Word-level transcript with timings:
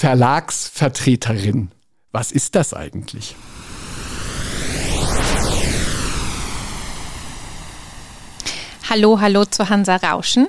Verlagsvertreterin. 0.00 1.72
Was 2.10 2.32
ist 2.32 2.54
das 2.54 2.72
eigentlich? 2.72 3.36
Hallo, 8.92 9.20
hallo 9.20 9.44
zu 9.44 9.68
Hansa 9.68 9.94
Rauschen. 9.94 10.48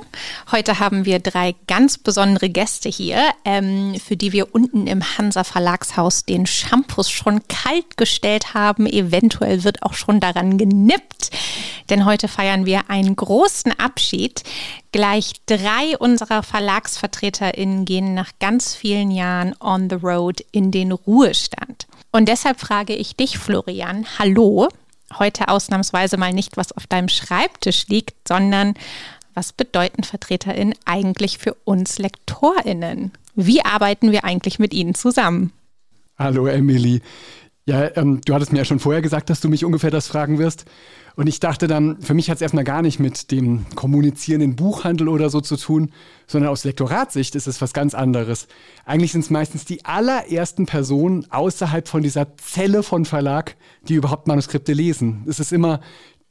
Heute 0.52 0.80
haben 0.80 1.06
wir 1.06 1.20
drei 1.20 1.54
ganz 1.68 2.00
besondere 2.00 2.50
Gäste 2.50 2.90
hier, 2.90 3.20
ähm, 3.46 3.94
für 4.04 4.18
die 4.18 4.32
wir 4.34 4.56
unten 4.56 4.88
im 4.88 5.04
Hansa 5.16 5.44
Verlagshaus 5.44 6.26
den 6.26 6.48
Shampoos 6.48 7.12
schon 7.12 7.48
kalt 7.48 7.98
gestellt 7.98 8.56
haben. 8.56 8.88
Eventuell 8.88 9.64
wird 9.64 9.84
auch 9.84 9.94
schon 9.94 10.20
daran 10.20 10.58
genippt, 10.58 11.30
denn 11.92 12.06
heute 12.06 12.28
feiern 12.28 12.66
wir 12.66 12.90
einen 12.90 13.16
großen 13.16 13.80
Abschied. 13.80 14.42
Gleich 14.92 15.34
drei 15.46 15.96
unserer 16.00 16.42
VerlagsvertreterInnen 16.42 17.86
gehen 17.86 18.16
nach 18.16 18.32
ganz 18.40 18.74
vielen 18.74 19.12
Jahren 19.12 19.54
on 19.60 19.88
the 19.88 19.98
road 19.98 20.44
in 20.52 20.72
den 20.72 20.94
Ruhestand. 20.94 21.86
Und 22.12 22.28
deshalb 22.28 22.60
frage 22.60 22.96
ich 22.96 23.16
dich, 23.16 23.38
Florian, 23.38 24.08
hallo 24.18 24.68
heute 25.20 25.48
ausnahmsweise 25.48 26.18
mal 26.18 26.34
nicht, 26.34 26.58
was 26.58 26.72
auf 26.72 26.88
deinem 26.88 27.10
Schreibtisch 27.10 27.88
liegt, 27.88 28.28
sondern 28.28 28.74
was 29.34 29.54
bedeuten 29.54 30.04
VertreterInnen 30.04 30.76
eigentlich 30.86 31.38
für 31.38 31.56
uns 31.64 32.00
LektorInnen? 32.00 33.12
Wie 33.36 33.64
arbeiten 33.64 34.12
wir 34.12 34.26
eigentlich 34.26 34.60
mit 34.60 34.74
ihnen 34.74 34.96
zusammen? 34.96 35.54
Hallo 36.18 36.48
Emily. 36.48 37.02
Ja, 37.66 37.96
ähm, 37.96 38.22
du 38.26 38.34
hattest 38.34 38.52
mir 38.52 38.60
ja 38.60 38.66
schon 38.66 38.80
vorher 38.80 39.02
gesagt, 39.02 39.30
dass 39.30 39.40
du 39.40 39.48
mich 39.48 39.64
ungefähr 39.64 39.92
das 39.92 40.08
fragen 40.08 40.40
wirst. 40.40 40.66
Und 41.16 41.28
ich 41.28 41.40
dachte 41.40 41.68
dann, 41.68 42.02
für 42.02 42.14
mich 42.14 42.30
hat 42.30 42.38
es 42.38 42.42
erstmal 42.42 42.64
gar 42.64 42.82
nicht 42.82 43.00
mit 43.00 43.32
dem 43.32 43.66
Kommunizieren 43.76 44.42
im 44.42 44.56
Buchhandel 44.56 45.10
oder 45.10 45.30
so 45.30 45.42
zu 45.42 45.58
tun, 45.58 45.92
sondern 46.28 46.50
aus 46.50 46.64
Lektoratssicht 46.64 47.36
ist 47.36 47.48
es 47.48 47.62
was 47.62 47.74
ganz 47.74 47.94
anderes. 47.94 48.48
Eigentlich 48.86 49.12
sind 49.12 49.22
es 49.22 49.30
meistens 49.30 49.66
die 49.66 49.84
allerersten 49.86 50.66
Personen 50.66 51.26
außerhalb 51.30 51.88
von 51.88 52.02
dieser 52.02 52.38
Zelle 52.38 52.84
von 52.84 53.06
Verlag, 53.06 53.56
die 53.88 53.96
überhaupt 53.96 54.28
Manuskripte 54.28 54.74
lesen. 54.74 55.26
Es 55.28 55.40
ist 55.40 55.52
immer 55.52 55.82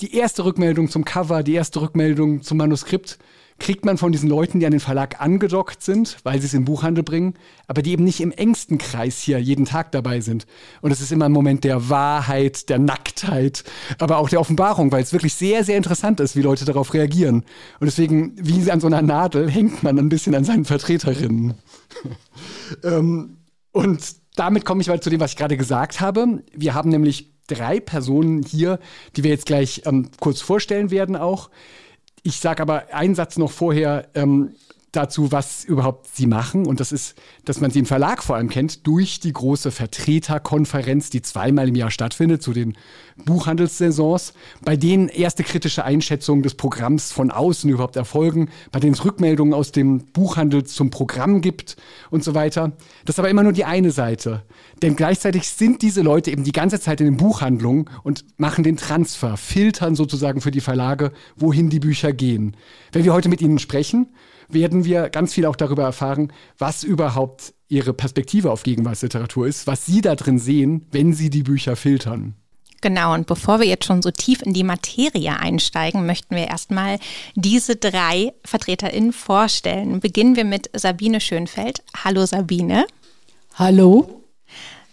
die 0.00 0.14
erste 0.14 0.44
Rückmeldung 0.44 0.88
zum 0.88 1.04
Cover, 1.04 1.42
die 1.42 1.54
erste 1.54 1.82
Rückmeldung 1.82 2.42
zum 2.42 2.56
Manuskript 2.56 3.18
kriegt 3.60 3.84
man 3.84 3.98
von 3.98 4.10
diesen 4.10 4.28
Leuten, 4.28 4.58
die 4.58 4.66
an 4.66 4.72
den 4.72 4.80
Verlag 4.80 5.20
angedockt 5.20 5.82
sind, 5.82 6.16
weil 6.24 6.40
sie 6.40 6.46
es 6.46 6.54
im 6.54 6.64
Buchhandel 6.64 7.04
bringen, 7.04 7.34
aber 7.68 7.82
die 7.82 7.92
eben 7.92 8.02
nicht 8.02 8.20
im 8.20 8.32
engsten 8.32 8.78
Kreis 8.78 9.20
hier 9.20 9.38
jeden 9.38 9.66
Tag 9.66 9.92
dabei 9.92 10.20
sind. 10.20 10.46
Und 10.80 10.90
es 10.90 11.00
ist 11.00 11.12
immer 11.12 11.26
ein 11.26 11.32
Moment 11.32 11.62
der 11.62 11.88
Wahrheit, 11.88 12.68
der 12.70 12.78
Nacktheit, 12.78 13.62
aber 13.98 14.18
auch 14.18 14.28
der 14.28 14.40
Offenbarung, 14.40 14.90
weil 14.90 15.02
es 15.02 15.12
wirklich 15.12 15.34
sehr, 15.34 15.62
sehr 15.62 15.76
interessant 15.76 16.18
ist, 16.18 16.34
wie 16.34 16.42
Leute 16.42 16.64
darauf 16.64 16.94
reagieren. 16.94 17.44
Und 17.78 17.86
deswegen, 17.86 18.34
wie 18.36 18.70
an 18.70 18.80
so 18.80 18.86
einer 18.86 19.02
Nadel, 19.02 19.48
hängt 19.48 19.82
man 19.82 19.98
ein 19.98 20.08
bisschen 20.08 20.34
an 20.34 20.44
seinen 20.44 20.64
Vertreterinnen. 20.64 21.54
ähm, 22.82 23.36
und 23.72 24.00
damit 24.36 24.64
komme 24.64 24.80
ich 24.80 24.88
mal 24.88 25.00
zu 25.00 25.10
dem, 25.10 25.20
was 25.20 25.32
ich 25.32 25.36
gerade 25.36 25.56
gesagt 25.56 26.00
habe. 26.00 26.42
Wir 26.54 26.74
haben 26.74 26.88
nämlich 26.88 27.30
drei 27.46 27.80
Personen 27.80 28.42
hier, 28.42 28.78
die 29.16 29.24
wir 29.24 29.30
jetzt 29.30 29.46
gleich 29.46 29.82
ähm, 29.84 30.10
kurz 30.18 30.40
vorstellen 30.40 30.90
werden 30.90 31.16
auch. 31.16 31.50
Ich 32.22 32.38
sage 32.38 32.62
aber 32.62 32.84
einen 32.92 33.14
Satz 33.14 33.38
noch 33.38 33.50
vorher 33.50 34.08
ähm, 34.14 34.54
dazu, 34.92 35.30
was 35.30 35.64
überhaupt 35.64 36.08
sie 36.14 36.26
machen. 36.26 36.66
Und 36.66 36.80
das 36.80 36.92
ist, 36.92 37.14
dass 37.44 37.60
man 37.60 37.70
sie 37.70 37.80
im 37.80 37.86
Verlag 37.86 38.22
vor 38.22 38.36
allem 38.36 38.48
kennt, 38.48 38.86
durch 38.86 39.20
die 39.20 39.32
große 39.32 39.70
Vertreterkonferenz, 39.70 41.10
die 41.10 41.22
zweimal 41.22 41.68
im 41.68 41.76
Jahr 41.76 41.90
stattfindet, 41.90 42.42
zu 42.42 42.52
den 42.52 42.76
Buchhandelssaisons, 43.24 44.32
bei 44.64 44.76
denen 44.76 45.08
erste 45.08 45.44
kritische 45.44 45.84
Einschätzungen 45.84 46.42
des 46.42 46.54
Programms 46.54 47.12
von 47.12 47.30
außen 47.30 47.70
überhaupt 47.70 47.96
erfolgen, 47.96 48.48
bei 48.72 48.80
denen 48.80 48.94
es 48.94 49.04
Rückmeldungen 49.04 49.54
aus 49.54 49.72
dem 49.72 50.06
Buchhandel 50.06 50.64
zum 50.64 50.90
Programm 50.90 51.40
gibt 51.40 51.76
und 52.10 52.24
so 52.24 52.34
weiter. 52.34 52.72
Das 53.04 53.14
ist 53.14 53.18
aber 53.18 53.30
immer 53.30 53.42
nur 53.42 53.52
die 53.52 53.64
eine 53.64 53.90
Seite. 53.90 54.42
Denn 54.82 54.96
gleichzeitig 54.96 55.48
sind 55.48 55.82
diese 55.82 56.02
Leute 56.02 56.30
eben 56.30 56.44
die 56.44 56.52
ganze 56.52 56.80
Zeit 56.80 57.00
in 57.00 57.06
den 57.06 57.16
Buchhandlungen 57.16 57.88
und 58.02 58.24
machen 58.38 58.64
den 58.64 58.76
Transfer, 58.76 59.36
filtern 59.36 59.94
sozusagen 59.94 60.40
für 60.40 60.50
die 60.50 60.60
Verlage, 60.60 61.12
wohin 61.36 61.70
die 61.70 61.80
Bücher 61.80 62.12
gehen. 62.12 62.56
Wenn 62.92 63.04
wir 63.04 63.12
heute 63.12 63.28
mit 63.28 63.40
ihnen 63.40 63.58
sprechen, 63.58 64.08
werden 64.52 64.84
wir 64.84 65.08
ganz 65.10 65.34
viel 65.34 65.46
auch 65.46 65.56
darüber 65.56 65.84
erfahren, 65.84 66.32
was 66.58 66.84
überhaupt 66.84 67.54
ihre 67.68 67.92
Perspektive 67.92 68.50
auf 68.50 68.62
Gegenwartsliteratur 68.62 69.46
ist, 69.46 69.66
was 69.66 69.86
sie 69.86 70.00
da 70.00 70.16
drin 70.16 70.38
sehen, 70.38 70.86
wenn 70.90 71.12
sie 71.12 71.30
die 71.30 71.42
Bücher 71.42 71.76
filtern. 71.76 72.34
Genau, 72.82 73.12
und 73.12 73.26
bevor 73.26 73.60
wir 73.60 73.66
jetzt 73.66 73.84
schon 73.84 74.00
so 74.00 74.10
tief 74.10 74.40
in 74.40 74.54
die 74.54 74.64
Materie 74.64 75.38
einsteigen, 75.38 76.06
möchten 76.06 76.34
wir 76.34 76.48
erstmal 76.48 76.98
diese 77.34 77.76
drei 77.76 78.32
VertreterInnen 78.44 79.12
vorstellen. 79.12 80.00
Beginnen 80.00 80.34
wir 80.34 80.46
mit 80.46 80.70
Sabine 80.72 81.20
Schönfeld. 81.20 81.82
Hallo 82.04 82.24
Sabine. 82.24 82.86
Hallo. 83.56 84.22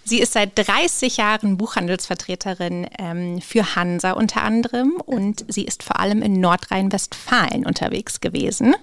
Sie 0.03 0.19
ist 0.19 0.33
seit 0.33 0.57
30 0.57 1.17
Jahren 1.17 1.57
Buchhandelsvertreterin 1.57 2.87
ähm, 2.97 3.41
für 3.41 3.75
Hansa 3.75 4.11
unter 4.13 4.41
anderem 4.41 5.01
und 5.05 5.45
sie 5.49 5.63
ist 5.63 5.83
vor 5.83 5.99
allem 5.99 6.21
in 6.21 6.39
Nordrhein-Westfalen 6.39 7.65
unterwegs 7.65 8.21
gewesen. 8.21 8.75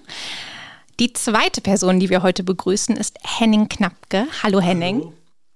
Die 0.97 1.11
zweite 1.11 1.59
Person, 1.59 1.99
die 1.99 2.09
wir 2.09 2.23
heute 2.23 2.43
begrüßen, 2.43 2.95
ist 2.95 3.17
Henning 3.21 3.67
Knappke. 3.67 4.27
Hallo 4.43 4.61
Henning. 4.61 5.01
Hallo. 5.01 5.11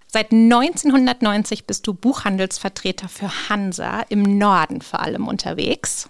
Seit 0.05 0.33
1990 0.33 1.65
bist 1.65 1.87
du 1.87 1.93
Buchhandelsvertreter 1.93 3.07
für 3.07 3.31
Hansa 3.47 4.01
im 4.09 4.37
Norden 4.37 4.81
vor 4.81 4.99
allem 4.99 5.29
unterwegs. 5.29 6.09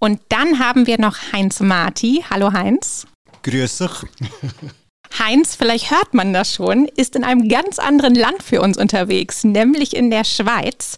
Und 0.00 0.20
dann 0.30 0.58
haben 0.58 0.88
wir 0.88 1.00
noch 1.00 1.16
Heinz 1.32 1.60
Marti. 1.60 2.24
Hallo 2.28 2.52
Heinz. 2.52 3.06
Grüß 3.44 3.78
dich. 3.78 3.92
Heinz, 5.20 5.54
vielleicht 5.54 5.92
hört 5.92 6.12
man 6.12 6.32
das 6.32 6.52
schon, 6.52 6.86
ist 6.86 7.14
in 7.14 7.22
einem 7.22 7.48
ganz 7.48 7.78
anderen 7.78 8.16
Land 8.16 8.42
für 8.42 8.60
uns 8.60 8.76
unterwegs, 8.76 9.44
nämlich 9.44 9.94
in 9.94 10.10
der 10.10 10.24
Schweiz. 10.24 10.96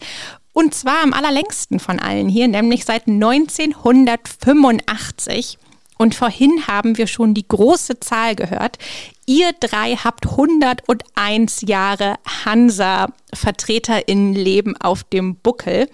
Und 0.54 0.74
zwar 0.74 1.02
am 1.02 1.12
allerlängsten 1.12 1.80
von 1.80 1.98
allen 1.98 2.30
hier, 2.30 2.48
nämlich 2.48 2.86
seit 2.86 3.08
1985. 3.08 5.58
Und 5.98 6.14
vorhin 6.14 6.66
haben 6.66 6.96
wir 6.96 7.08
schon 7.08 7.34
die 7.34 7.46
große 7.46 8.00
Zahl 8.00 8.34
gehört. 8.36 8.78
Ihr 9.26 9.50
drei 9.60 9.96
habt 9.96 10.26
101 10.26 11.64
Jahre 11.66 12.14
Hansa-VertreterInnenleben 12.44 14.80
auf 14.80 15.04
dem 15.04 15.36
Buckel. 15.36 15.90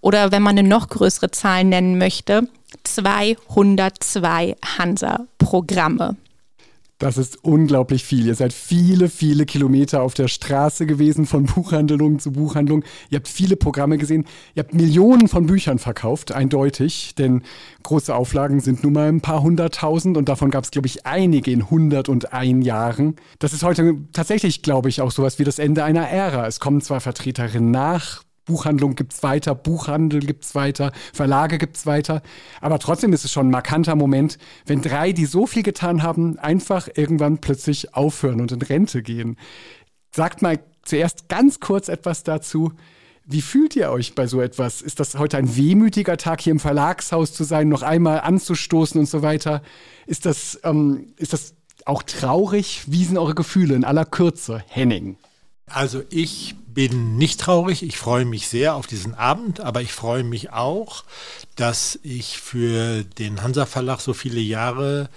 Oder 0.00 0.32
wenn 0.32 0.42
man 0.42 0.56
eine 0.56 0.66
noch 0.66 0.88
größere 0.88 1.30
Zahl 1.32 1.64
nennen 1.64 1.98
möchte, 1.98 2.48
202 2.84 4.56
Hansa-Programme. 4.78 6.16
Das 7.00 7.16
ist 7.16 7.42
unglaublich 7.42 8.04
viel. 8.04 8.26
Ihr 8.26 8.34
seid 8.34 8.52
viele, 8.52 9.08
viele 9.08 9.46
Kilometer 9.46 10.02
auf 10.02 10.12
der 10.12 10.28
Straße 10.28 10.84
gewesen, 10.84 11.24
von 11.24 11.46
Buchhandlung 11.46 12.18
zu 12.18 12.32
Buchhandlung. 12.32 12.84
Ihr 13.08 13.16
habt 13.16 13.26
viele 13.26 13.56
Programme 13.56 13.96
gesehen. 13.96 14.26
Ihr 14.54 14.64
habt 14.64 14.74
Millionen 14.74 15.26
von 15.26 15.46
Büchern 15.46 15.78
verkauft, 15.78 16.30
eindeutig. 16.30 17.14
Denn 17.14 17.42
große 17.84 18.14
Auflagen 18.14 18.60
sind 18.60 18.84
nun 18.84 18.92
mal 18.92 19.08
ein 19.08 19.22
paar 19.22 19.42
hunderttausend 19.42 20.18
und 20.18 20.28
davon 20.28 20.50
gab 20.50 20.64
es, 20.64 20.70
glaube 20.70 20.88
ich, 20.88 21.06
einige 21.06 21.50
in 21.50 21.62
101 21.62 22.66
Jahren. 22.66 23.16
Das 23.38 23.54
ist 23.54 23.62
heute 23.62 23.96
tatsächlich, 24.12 24.60
glaube 24.60 24.90
ich, 24.90 25.00
auch 25.00 25.10
sowas 25.10 25.38
wie 25.38 25.44
das 25.44 25.58
Ende 25.58 25.84
einer 25.84 26.06
Ära. 26.06 26.46
Es 26.46 26.60
kommen 26.60 26.82
zwar 26.82 27.00
Vertreterinnen 27.00 27.70
nach, 27.70 28.24
Buchhandlung 28.50 28.96
gibt 28.96 29.12
es 29.12 29.22
weiter, 29.22 29.54
Buchhandel 29.54 30.18
gibt 30.18 30.44
es 30.44 30.56
weiter, 30.56 30.90
Verlage 31.12 31.56
gibt 31.56 31.76
es 31.76 31.86
weiter. 31.86 32.20
Aber 32.60 32.80
trotzdem 32.80 33.12
ist 33.12 33.24
es 33.24 33.30
schon 33.30 33.46
ein 33.46 33.52
markanter 33.52 33.94
Moment, 33.94 34.38
wenn 34.66 34.82
drei, 34.82 35.12
die 35.12 35.26
so 35.26 35.46
viel 35.46 35.62
getan 35.62 36.02
haben, 36.02 36.36
einfach 36.40 36.88
irgendwann 36.96 37.38
plötzlich 37.38 37.94
aufhören 37.94 38.40
und 38.40 38.50
in 38.50 38.60
Rente 38.60 39.02
gehen. 39.02 39.36
Sagt 40.10 40.42
mal 40.42 40.58
zuerst 40.82 41.28
ganz 41.28 41.60
kurz 41.60 41.88
etwas 41.88 42.24
dazu. 42.24 42.72
Wie 43.24 43.40
fühlt 43.40 43.76
ihr 43.76 43.92
euch 43.92 44.16
bei 44.16 44.26
so 44.26 44.40
etwas? 44.40 44.82
Ist 44.82 44.98
das 44.98 45.16
heute 45.16 45.36
ein 45.36 45.54
wehmütiger 45.56 46.16
Tag, 46.16 46.40
hier 46.40 46.50
im 46.50 46.58
Verlagshaus 46.58 47.32
zu 47.32 47.44
sein, 47.44 47.68
noch 47.68 47.82
einmal 47.82 48.18
anzustoßen 48.22 48.98
und 48.98 49.06
so 49.06 49.22
weiter? 49.22 49.62
Ist 50.06 50.26
das, 50.26 50.58
ähm, 50.64 51.14
ist 51.18 51.32
das 51.32 51.54
auch 51.84 52.02
traurig? 52.02 52.82
Wie 52.88 53.04
sind 53.04 53.16
eure 53.16 53.36
Gefühle 53.36 53.76
in 53.76 53.84
aller 53.84 54.04
Kürze, 54.04 54.64
Henning? 54.66 55.18
Also 55.66 56.02
ich 56.10 56.56
bin 56.88 57.18
nicht 57.18 57.40
traurig, 57.40 57.82
ich 57.82 57.98
freue 57.98 58.24
mich 58.24 58.48
sehr 58.48 58.74
auf 58.74 58.86
diesen 58.86 59.14
Abend, 59.14 59.60
aber 59.60 59.82
ich 59.82 59.92
freue 59.92 60.24
mich 60.24 60.50
auch, 60.50 61.04
dass 61.54 62.00
ich 62.02 62.38
für 62.38 63.04
den 63.04 63.42
Hansa 63.42 63.66
Verlag 63.66 64.00
so 64.00 64.14
viele 64.14 64.40
Jahre 64.40 65.10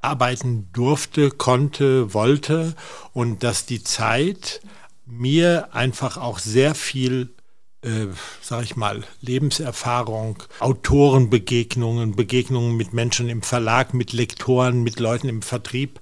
arbeiten 0.00 0.70
durfte, 0.72 1.28
konnte, 1.28 2.14
wollte 2.14 2.74
und 3.12 3.42
dass 3.42 3.66
die 3.66 3.84
Zeit 3.84 4.62
mir 5.04 5.74
einfach 5.74 6.16
auch 6.16 6.38
sehr 6.38 6.74
viel 6.74 7.34
äh, 7.82 8.06
sag 8.40 8.64
ich 8.64 8.74
mal, 8.74 9.04
Lebenserfahrung, 9.20 10.42
Autorenbegegnungen, 10.58 12.16
Begegnungen 12.16 12.78
mit 12.78 12.94
Menschen 12.94 13.28
im 13.28 13.42
Verlag, 13.42 13.92
mit 13.92 14.14
Lektoren, 14.14 14.82
mit 14.82 14.98
Leuten 15.00 15.28
im 15.28 15.42
Vertrieb. 15.42 16.00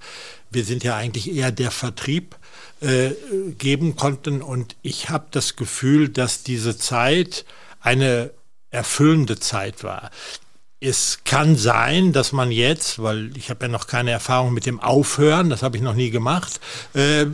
Wir 0.49 0.63
sind 0.63 0.85
ja 0.85 0.95
eigentlich 0.95 1.35
eher 1.35 1.51
der 1.51 1.73
Vertrieb 1.73 2.37
äh, 2.83 3.13
geben 3.59 3.97
konnten. 3.97 4.43
Und 4.43 4.77
ich 4.83 5.09
habe 5.09 5.27
das 5.31 5.57
Gefühl, 5.57 6.09
dass 6.09 6.43
diese 6.43 6.77
Zeit 6.77 7.45
eine 7.81 8.31
erfüllende 8.71 9.39
Zeit 9.39 9.85
war. 9.85 10.11
Es 10.81 11.21
kann 11.25 11.57
sein, 11.57 12.13
dass 12.13 12.33
man 12.33 12.51
jetzt, 12.51 13.01
weil 13.01 13.37
ich 13.37 13.51
habe 13.51 13.67
ja 13.67 13.69
noch 13.71 13.87
keine 13.87 14.11
Erfahrung 14.11 14.53
mit 14.53 14.67
dem 14.67 14.81
Aufhören, 14.81 15.49
das 15.49 15.63
habe 15.63 15.77
ich 15.77 15.83
noch 15.83 15.95
nie 15.95 16.11
gemacht, 16.11 16.61
äh, 16.95 17.27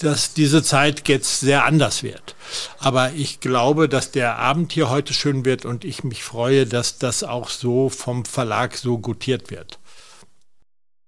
dass 0.00 0.34
diese 0.34 0.62
Zeit 0.62 1.08
jetzt 1.08 1.40
sehr 1.40 1.64
anders 1.64 2.02
wird. 2.02 2.34
Aber 2.78 3.12
ich 3.12 3.40
glaube, 3.40 3.88
dass 3.88 4.10
der 4.10 4.36
Abend 4.36 4.72
hier 4.72 4.90
heute 4.90 5.14
schön 5.14 5.44
wird 5.44 5.64
und 5.64 5.84
ich 5.84 6.04
mich 6.04 6.22
freue, 6.22 6.66
dass 6.66 6.98
das 6.98 7.22
auch 7.22 7.48
so 7.48 7.88
vom 7.88 8.24
Verlag 8.24 8.76
so 8.76 8.98
gutiert 8.98 9.50
wird. 9.50 9.79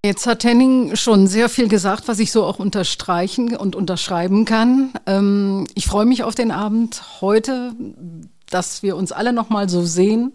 Jetzt 0.05 0.27
hat 0.27 0.43
Henning 0.43 0.97
schon 0.97 1.27
sehr 1.27 1.47
viel 1.47 1.69
gesagt, 1.69 2.09
was 2.09 2.19
ich 2.19 2.33
so 2.33 2.43
auch 2.43 2.59
unterstreichen 2.59 3.55
und 3.55 3.73
unterschreiben 3.73 4.43
kann. 4.43 4.91
Ähm, 5.05 5.65
ich 5.75 5.87
freue 5.87 6.05
mich 6.05 6.25
auf 6.25 6.35
den 6.35 6.51
Abend 6.51 7.21
heute, 7.21 7.73
dass 8.49 8.83
wir 8.83 8.97
uns 8.97 9.13
alle 9.13 9.31
noch 9.31 9.49
mal 9.49 9.69
so 9.69 9.85
sehen. 9.85 10.33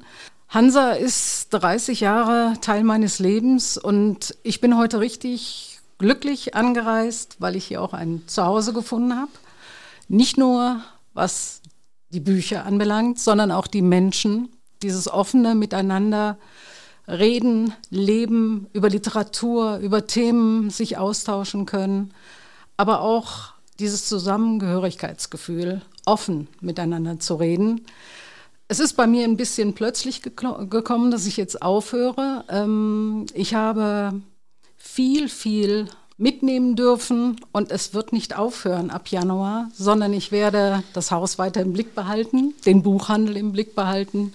Hansa 0.49 0.93
ist 0.93 1.51
30 1.51 2.01
Jahre 2.01 2.55
Teil 2.63 2.83
meines 2.83 3.19
Lebens 3.19 3.77
und 3.77 4.35
ich 4.43 4.63
bin 4.63 4.79
heute 4.79 5.01
richtig 5.01 5.81
glücklich 5.99 6.55
angereist, 6.55 7.37
weil 7.39 7.55
ich 7.55 7.67
hier 7.67 7.83
auch 7.83 7.93
ein 7.93 8.23
Zuhause 8.27 8.73
gefunden 8.73 9.15
habe. 9.15 9.33
Nicht 10.09 10.39
nur 10.39 10.81
was 11.13 11.61
die 12.09 12.21
Bücher 12.21 12.65
anbelangt, 12.65 13.19
sondern 13.19 13.53
auch 13.53 13.67
die 13.67 13.83
Menschen, 13.83 14.49
dieses 14.81 15.09
offene 15.09 15.55
Miteinander 15.55 16.39
reden, 17.09 17.73
leben, 17.91 18.67
über 18.73 18.89
Literatur, 18.91 19.79
über 19.79 20.07
Themen 20.07 20.71
sich 20.71 20.99
austauschen 20.99 21.67
können, 21.67 22.13
aber 22.77 23.01
auch 23.01 23.53
dieses 23.79 24.07
Zusammengehörigkeitsgefühl, 24.07 25.83
offen 26.05 26.49
miteinander 26.61 27.19
zu 27.19 27.37
reden. 27.37 27.87
Es 28.69 28.81
ist 28.81 28.95
bei 28.95 29.07
mir 29.07 29.25
ein 29.25 29.37
bisschen 29.37 29.75
plötzlich 29.75 30.23
gekommen, 30.23 31.11
dass 31.11 31.27
ich 31.27 31.37
jetzt 31.37 31.63
aufhöre. 31.63 32.45
Ähm, 32.51 33.27
ich 33.33 33.55
habe 33.55 34.21
viel, 34.77 35.29
viel 35.29 35.87
mitnehmen 36.19 36.77
dürfen 36.77 37.41
und 37.53 37.71
es 37.71 37.95
wird 37.95 38.13
nicht 38.13 38.37
aufhören 38.37 38.91
ab 38.91 39.09
Januar, 39.09 39.71
sondern 39.73 40.13
ich 40.13 40.33
werde 40.33 40.83
das 40.93 41.11
Haus 41.11 41.39
weiter 41.39 41.63
im 41.63 41.73
Blick 41.73 41.95
behalten, 41.95 42.55
den 42.67 42.83
Buchhandel 42.83 43.37
im 43.37 43.53
Blick 43.53 43.75
behalten, 43.75 44.35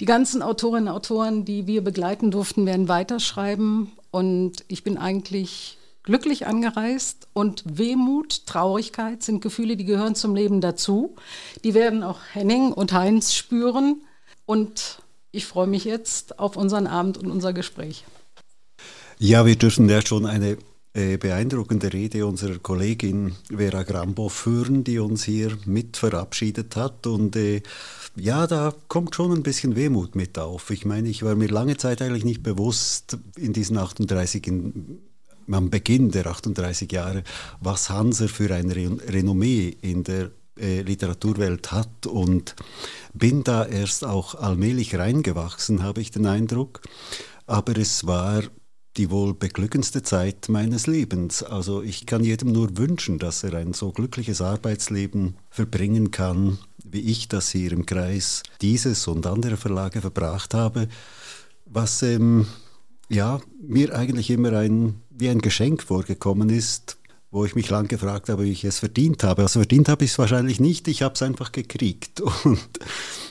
die 0.00 0.04
ganzen 0.04 0.42
Autorinnen 0.42 0.88
und 0.88 0.94
Autoren, 0.94 1.44
die 1.44 1.66
wir 1.66 1.82
begleiten 1.82 2.30
durften, 2.30 2.66
werden 2.66 2.88
weiterschreiben. 2.88 3.92
Und 4.10 4.64
ich 4.68 4.84
bin 4.84 4.96
eigentlich 4.96 5.78
glücklich 6.02 6.46
angereist. 6.46 7.28
Und 7.32 7.64
Wehmut, 7.66 8.46
Traurigkeit 8.46 9.22
sind 9.22 9.40
Gefühle, 9.40 9.76
die 9.76 9.84
gehören 9.84 10.14
zum 10.14 10.34
Leben 10.34 10.60
dazu. 10.60 11.16
Die 11.64 11.74
werden 11.74 12.02
auch 12.02 12.20
Henning 12.32 12.72
und 12.72 12.92
Heinz 12.92 13.34
spüren. 13.34 14.02
Und 14.46 15.02
ich 15.32 15.46
freue 15.46 15.66
mich 15.66 15.84
jetzt 15.84 16.38
auf 16.38 16.56
unseren 16.56 16.86
Abend 16.86 17.18
und 17.18 17.30
unser 17.30 17.52
Gespräch. 17.52 18.04
Ja, 19.18 19.44
wir 19.44 19.56
dürfen 19.56 19.88
ja 19.88 20.00
schon 20.04 20.26
eine 20.26 20.58
beeindruckende 20.92 21.92
Rede 21.92 22.26
unserer 22.26 22.58
Kollegin 22.58 23.36
Vera 23.54 23.82
Grambow 23.82 24.32
hören, 24.44 24.84
die 24.84 24.98
uns 24.98 25.24
hier 25.24 25.56
mit 25.64 25.96
verabschiedet 25.96 26.76
hat. 26.76 27.06
Und 27.06 27.36
äh, 27.36 27.62
ja, 28.16 28.46
da 28.46 28.74
kommt 28.88 29.14
schon 29.14 29.32
ein 29.32 29.42
bisschen 29.42 29.76
Wehmut 29.76 30.16
mit 30.16 30.38
auf. 30.38 30.70
Ich 30.70 30.84
meine, 30.84 31.08
ich 31.08 31.22
war 31.22 31.34
mir 31.34 31.48
lange 31.48 31.76
Zeit 31.76 32.02
eigentlich 32.02 32.24
nicht 32.24 32.42
bewusst 32.42 33.18
in 33.36 33.52
diesen 33.52 33.78
38, 33.78 34.46
in, 34.46 34.98
am 35.50 35.70
Beginn 35.70 36.10
der 36.10 36.26
38 36.26 36.90
Jahre, 36.90 37.22
was 37.60 37.90
Hanser 37.90 38.28
für 38.28 38.52
ein 38.54 38.70
Renommee 38.70 39.76
in 39.82 40.04
der 40.04 40.30
äh, 40.58 40.82
Literaturwelt 40.82 41.70
hat 41.70 42.06
und 42.06 42.56
bin 43.14 43.44
da 43.44 43.64
erst 43.64 44.04
auch 44.04 44.34
allmählich 44.34 44.96
reingewachsen, 44.96 45.82
habe 45.82 46.00
ich 46.00 46.10
den 46.10 46.26
Eindruck. 46.26 46.80
Aber 47.46 47.76
es 47.76 48.06
war 48.06 48.42
die 48.98 49.10
wohl 49.10 49.32
beglückendste 49.32 50.02
Zeit 50.02 50.48
meines 50.48 50.88
Lebens. 50.88 51.44
Also 51.44 51.82
ich 51.82 52.04
kann 52.04 52.24
jedem 52.24 52.52
nur 52.52 52.76
wünschen, 52.76 53.18
dass 53.18 53.44
er 53.44 53.54
ein 53.54 53.72
so 53.72 53.92
glückliches 53.92 54.40
Arbeitsleben 54.40 55.36
verbringen 55.50 56.10
kann, 56.10 56.58
wie 56.84 57.00
ich 57.00 57.28
das 57.28 57.50
hier 57.50 57.72
im 57.72 57.86
Kreis 57.86 58.42
dieses 58.60 59.06
und 59.06 59.26
andere 59.26 59.56
Verlage 59.56 60.00
verbracht 60.00 60.52
habe, 60.52 60.88
was 61.64 62.02
ähm, 62.02 62.46
ja, 63.08 63.40
mir 63.62 63.96
eigentlich 63.96 64.30
immer 64.30 64.52
ein, 64.52 65.00
wie 65.10 65.28
ein 65.28 65.40
Geschenk 65.40 65.84
vorgekommen 65.84 66.50
ist, 66.50 66.98
wo 67.30 67.44
ich 67.44 67.54
mich 67.54 67.70
lang 67.70 67.86
gefragt 67.86 68.30
habe, 68.30 68.44
wie 68.44 68.52
ich 68.52 68.64
es 68.64 68.80
verdient 68.80 69.22
habe. 69.22 69.42
Also 69.42 69.60
verdient 69.60 69.88
habe 69.88 70.04
ich 70.04 70.12
es 70.12 70.18
wahrscheinlich 70.18 70.58
nicht, 70.58 70.88
ich 70.88 71.02
habe 71.02 71.14
es 71.14 71.22
einfach 71.22 71.52
gekriegt. 71.52 72.20
Und 72.44 72.58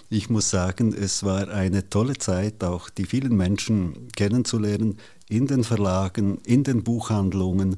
ich 0.09 0.29
muss 0.29 0.49
sagen, 0.49 0.93
es 0.93 1.23
war 1.23 1.49
eine 1.49 1.89
tolle 1.89 2.17
Zeit, 2.17 2.63
auch 2.63 2.89
die 2.89 3.05
vielen 3.05 3.35
Menschen 3.35 4.07
kennenzulernen 4.15 4.97
in 5.29 5.47
den 5.47 5.63
Verlagen, 5.63 6.39
in 6.45 6.63
den 6.63 6.83
Buchhandlungen, 6.83 7.77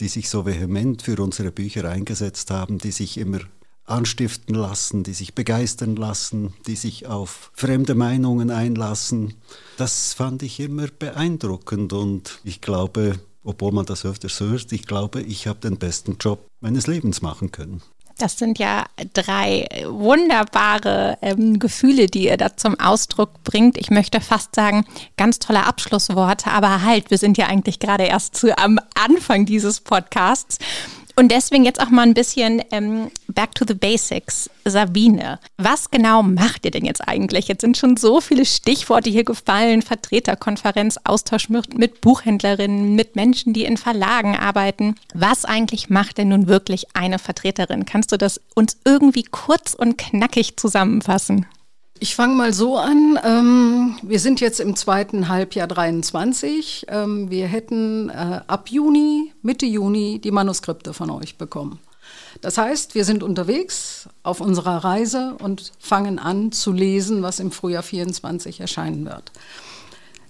die 0.00 0.08
sich 0.08 0.28
so 0.28 0.46
vehement 0.46 1.02
für 1.02 1.20
unsere 1.22 1.50
Bücher 1.50 1.88
eingesetzt 1.88 2.50
haben, 2.50 2.78
die 2.78 2.92
sich 2.92 3.18
immer 3.18 3.40
anstiften 3.86 4.54
lassen, 4.54 5.02
die 5.02 5.12
sich 5.12 5.34
begeistern 5.34 5.96
lassen, 5.96 6.54
die 6.66 6.76
sich 6.76 7.06
auf 7.06 7.50
fremde 7.54 7.94
Meinungen 7.94 8.50
einlassen. 8.50 9.34
Das 9.76 10.14
fand 10.14 10.42
ich 10.42 10.60
immer 10.60 10.86
beeindruckend 10.86 11.92
und 11.92 12.40
ich 12.44 12.60
glaube, 12.60 13.20
obwohl 13.42 13.72
man 13.72 13.84
das 13.84 14.06
öfters 14.06 14.40
hört, 14.40 14.72
ich 14.72 14.86
glaube, 14.86 15.20
ich 15.20 15.46
habe 15.46 15.60
den 15.60 15.76
besten 15.76 16.16
Job 16.18 16.46
meines 16.60 16.86
Lebens 16.86 17.20
machen 17.20 17.52
können. 17.52 17.82
Das 18.18 18.38
sind 18.38 18.58
ja 18.58 18.84
drei 19.12 19.66
wunderbare 19.86 21.18
ähm, 21.20 21.58
Gefühle, 21.58 22.06
die 22.06 22.26
ihr 22.26 22.36
da 22.36 22.56
zum 22.56 22.78
Ausdruck 22.78 23.42
bringt. 23.42 23.76
Ich 23.76 23.90
möchte 23.90 24.20
fast 24.20 24.54
sagen, 24.54 24.84
ganz 25.16 25.38
tolle 25.38 25.66
Abschlussworte, 25.66 26.50
aber 26.50 26.82
halt, 26.82 27.10
wir 27.10 27.18
sind 27.18 27.38
ja 27.38 27.46
eigentlich 27.46 27.80
gerade 27.80 28.04
erst 28.04 28.36
zu, 28.36 28.56
am 28.56 28.78
Anfang 28.94 29.46
dieses 29.46 29.80
Podcasts. 29.80 30.58
Und 31.16 31.30
deswegen 31.30 31.64
jetzt 31.64 31.80
auch 31.80 31.90
mal 31.90 32.02
ein 32.02 32.14
bisschen 32.14 32.62
ähm, 32.72 33.10
back 33.28 33.54
to 33.54 33.64
the 33.66 33.74
basics. 33.74 34.50
Sabine, 34.64 35.38
was 35.58 35.90
genau 35.90 36.22
macht 36.22 36.64
ihr 36.64 36.72
denn 36.72 36.84
jetzt 36.84 37.06
eigentlich? 37.06 37.46
Jetzt 37.46 37.60
sind 37.60 37.76
schon 37.76 37.96
so 37.96 38.20
viele 38.20 38.44
Stichworte 38.44 39.10
hier 39.10 39.24
gefallen. 39.24 39.82
Vertreterkonferenz, 39.82 40.98
Austausch 41.04 41.48
mit, 41.48 41.78
mit 41.78 42.00
Buchhändlerinnen, 42.00 42.96
mit 42.96 43.14
Menschen, 43.14 43.52
die 43.52 43.64
in 43.64 43.76
Verlagen 43.76 44.36
arbeiten. 44.36 44.96
Was 45.14 45.44
eigentlich 45.44 45.88
macht 45.88 46.18
denn 46.18 46.28
nun 46.28 46.48
wirklich 46.48 46.86
eine 46.94 47.20
Vertreterin? 47.20 47.86
Kannst 47.86 48.10
du 48.10 48.16
das 48.16 48.40
uns 48.54 48.78
irgendwie 48.84 49.24
kurz 49.24 49.74
und 49.74 49.96
knackig 49.96 50.56
zusammenfassen? 50.56 51.46
Ich 52.00 52.16
fange 52.16 52.34
mal 52.34 52.52
so 52.52 52.76
an. 52.76 53.18
Ähm, 53.24 53.98
wir 54.02 54.18
sind 54.18 54.40
jetzt 54.40 54.58
im 54.58 54.74
zweiten 54.74 55.28
Halbjahr 55.28 55.68
23. 55.68 56.86
Ähm, 56.88 57.30
wir 57.30 57.46
hätten 57.46 58.10
äh, 58.10 58.40
ab 58.46 58.68
Juni, 58.68 59.32
Mitte 59.42 59.66
Juni 59.66 60.18
die 60.18 60.32
Manuskripte 60.32 60.92
von 60.92 61.10
euch 61.10 61.38
bekommen. 61.38 61.78
Das 62.40 62.58
heißt, 62.58 62.96
wir 62.96 63.04
sind 63.04 63.22
unterwegs 63.22 64.08
auf 64.24 64.40
unserer 64.40 64.84
Reise 64.84 65.36
und 65.40 65.72
fangen 65.78 66.18
an 66.18 66.50
zu 66.50 66.72
lesen, 66.72 67.22
was 67.22 67.38
im 67.38 67.52
Frühjahr 67.52 67.84
24 67.84 68.60
erscheinen 68.60 69.06
wird. 69.06 69.30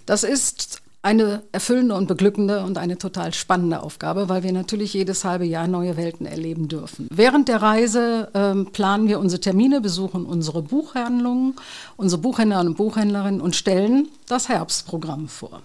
Das 0.05 0.23
ist 0.23 0.83
eine 1.05 1.43
erfüllende 1.53 1.95
und 1.95 2.07
beglückende 2.07 2.65
und 2.65 2.79
eine 2.79 2.97
total 2.97 3.35
spannende 3.35 3.83
Aufgabe, 3.83 4.31
weil 4.31 4.43
wir 4.43 4.53
natürlich 4.53 4.95
jedes 4.95 5.25
halbe 5.25 5.45
Jahr 5.45 5.69
neue 5.69 5.99
Welten 5.99 6.25
erleben 6.25 6.67
dürfen. 6.67 7.09
Während 7.13 7.49
der 7.49 7.61
Reise 7.61 8.31
ähm, 8.33 8.69
planen 8.73 9.07
wir 9.07 9.21
unsere 9.21 9.41
Termine, 9.41 9.83
besuchen 9.83 10.25
unsere 10.25 10.63
Buchhandlungen, 10.63 11.57
unsere 11.97 12.23
Buchhändler 12.23 12.61
und 12.61 12.79
Buchhändlerinnen 12.79 13.43
und 13.43 13.55
stellen 13.55 14.09
das 14.29 14.49
Herbstprogramm 14.49 15.29
vor. 15.29 15.61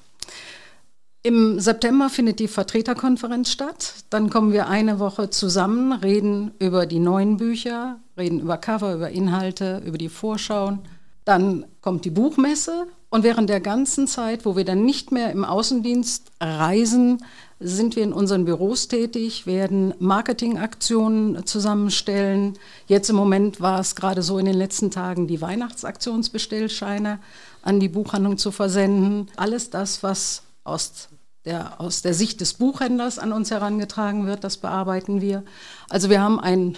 Im 1.24 1.60
September 1.60 2.10
findet 2.10 2.40
die 2.40 2.48
Vertreterkonferenz 2.50 3.50
statt. 3.50 3.94
Dann 4.10 4.30
kommen 4.30 4.52
wir 4.52 4.68
eine 4.68 5.00
Woche 5.00 5.30
zusammen, 5.30 5.94
reden 5.94 6.52
über 6.60 6.86
die 6.86 7.00
neuen 7.00 7.38
Bücher, 7.38 8.00
reden 8.18 8.42
über 8.42 8.58
Cover, 8.58 8.94
über 8.94 9.10
Inhalte, 9.10 9.82
über 9.86 9.98
die 9.98 10.10
Vorschauen. 10.10 10.80
Dann 11.24 11.66
kommt 11.82 12.04
die 12.04 12.10
Buchmesse, 12.10 12.88
und 13.10 13.24
während 13.24 13.50
der 13.50 13.60
ganzen 13.60 14.08
Zeit, 14.08 14.46
wo 14.46 14.56
wir 14.56 14.66
dann 14.66 14.86
nicht 14.86 15.12
mehr 15.12 15.32
im 15.32 15.44
Außendienst 15.44 16.32
reisen, 16.40 17.24
sind 17.60 17.96
wir 17.96 18.04
in 18.04 18.14
unseren 18.14 18.46
Büros 18.46 18.88
tätig, 18.88 19.48
werden 19.48 19.94
Marketingaktionen 20.00 21.46
zusammenstellen. 21.46 22.58
Jetzt 22.88 23.10
im 23.10 23.16
Moment 23.16 23.60
war 23.60 23.80
es 23.80 23.96
gerade 23.96 24.22
so 24.22 24.38
in 24.38 24.46
den 24.46 24.56
letzten 24.56 24.92
Tagen, 24.92 25.28
die 25.28 25.42
Weihnachtsaktionsbestellscheine 25.42 27.20
an 27.64 27.80
die 27.80 27.90
Buchhandlung 27.90 28.38
zu 28.38 28.52
versenden. 28.52 29.30
Alles 29.36 29.72
das, 29.72 30.04
was 30.04 30.44
aus 30.64 31.10
der, 31.46 31.82
aus 31.82 32.02
der 32.04 32.14
Sicht 32.14 32.42
des 32.42 32.54
Buchhändlers 32.54 33.18
an 33.18 33.34
uns 33.34 33.50
herangetragen 33.50 34.28
wird, 34.28 34.44
das 34.44 34.58
bearbeiten 34.58 35.20
wir. 35.20 35.44
Also 35.90 36.10
wir 36.10 36.22
haben 36.22 36.40
einen 36.40 36.78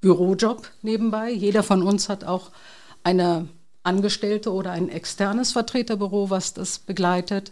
Bürojob 0.00 0.68
nebenbei. 0.82 1.30
Jeder 1.30 1.62
von 1.62 1.82
uns 1.82 2.08
hat 2.08 2.24
auch 2.24 2.50
eine 3.02 3.48
Angestellte 3.90 4.52
oder 4.52 4.70
ein 4.70 4.88
externes 4.88 5.50
Vertreterbüro, 5.50 6.30
was 6.30 6.54
das 6.54 6.78
begleitet. 6.78 7.50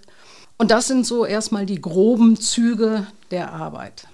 Und 0.56 0.70
das 0.70 0.86
sind 0.86 1.04
so 1.04 1.24
erstmal 1.24 1.66
die 1.66 1.80
groben 1.80 2.36
Züge 2.36 3.08
der 3.32 3.52
Arbeit. 3.52 4.06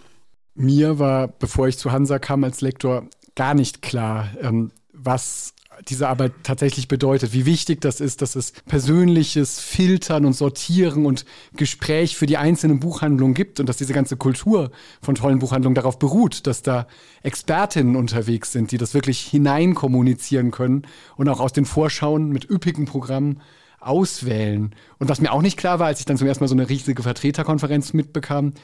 Mir 0.55 0.99
war, 0.99 1.29
bevor 1.29 1.69
ich 1.69 1.77
zu 1.77 1.93
Hansa 1.93 2.19
kam 2.19 2.43
als 2.45 2.63
Lektor, 2.63 3.07
gar 3.35 3.53
nicht 3.53 3.83
klar, 3.83 4.31
ähm, 4.41 4.71
was 4.93 5.53
diese 5.89 6.09
Arbeit 6.09 6.33
tatsächlich 6.43 6.89
bedeutet, 6.89 7.33
wie 7.33 7.47
wichtig 7.47 7.81
das 7.81 8.01
ist, 8.01 8.23
dass 8.23 8.37
es 8.37 8.53
persönliches 8.67 9.61
Filtern 9.61 10.25
und 10.25 10.33
Sortieren 10.33 11.07
und 11.07 11.25
Gespräch 11.57 12.17
für 12.17 12.27
die 12.27 12.37
einzelnen 12.37 12.81
Buchhandlungen 12.81 13.35
gibt 13.35 13.61
und 13.61 13.69
dass 13.69 13.77
diese 13.77 13.93
ganze 13.93 14.17
Kultur 14.17 14.71
von 15.03 15.15
tollen 15.15 15.39
Buchhandlungen 15.39 15.75
darauf 15.75 15.99
beruht, 15.99 16.47
dass 16.47 16.63
da 16.63 16.87
Expertinnen 17.23 17.97
unterwegs 17.97 18.53
sind, 18.53 18.73
die 18.73 18.79
das 18.79 18.95
wirklich 18.95 19.21
hineinkommunizieren 19.21 20.51
können 20.51 20.83
und 21.17 21.29
auch 21.29 21.41
aus 21.41 21.53
den 21.53 21.65
Vorschauen 21.65 22.31
mit 22.31 22.49
üppigen 22.49 22.85
Programmen 22.85 23.41
auswählen. 23.81 24.75
Und 24.99 25.09
was 25.09 25.21
mir 25.21 25.33
auch 25.33 25.43
nicht 25.43 25.59
klar 25.59 25.79
war, 25.79 25.89
als 25.89 26.01
ich 26.01 26.07
dann 26.07 26.17
zum 26.17 26.27
ersten 26.27 26.43
Mal 26.43 26.49
so 26.49 26.55
eine 26.55 26.69
riesige 26.69 27.03
Vertreterkonferenz 27.03 27.93
mitbekam, 27.93 28.55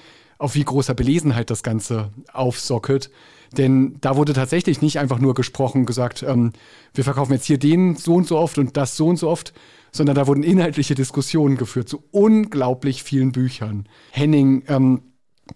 auf 0.40 0.54
wie 0.54 0.64
großer 0.64 0.94
Belesenheit 0.94 1.50
das 1.50 1.62
Ganze 1.62 2.10
aufsockelt. 2.32 3.10
Denn 3.56 3.96
da 4.00 4.16
wurde 4.16 4.32
tatsächlich 4.32 4.80
nicht 4.80 4.98
einfach 4.98 5.18
nur 5.18 5.34
gesprochen, 5.34 5.84
gesagt, 5.84 6.22
ähm, 6.22 6.52
wir 6.94 7.04
verkaufen 7.04 7.32
jetzt 7.32 7.44
hier 7.44 7.58
den 7.58 7.96
so 7.96 8.14
und 8.14 8.26
so 8.26 8.38
oft 8.38 8.58
und 8.58 8.76
das 8.76 8.96
so 8.96 9.08
und 9.08 9.16
so 9.16 9.28
oft, 9.28 9.52
sondern 9.92 10.14
da 10.14 10.26
wurden 10.26 10.42
inhaltliche 10.42 10.94
Diskussionen 10.94 11.56
geführt 11.56 11.88
zu 11.88 12.04
unglaublich 12.10 13.02
vielen 13.02 13.32
Büchern. 13.32 13.86
Henning, 14.12 14.62
ähm, 14.68 15.02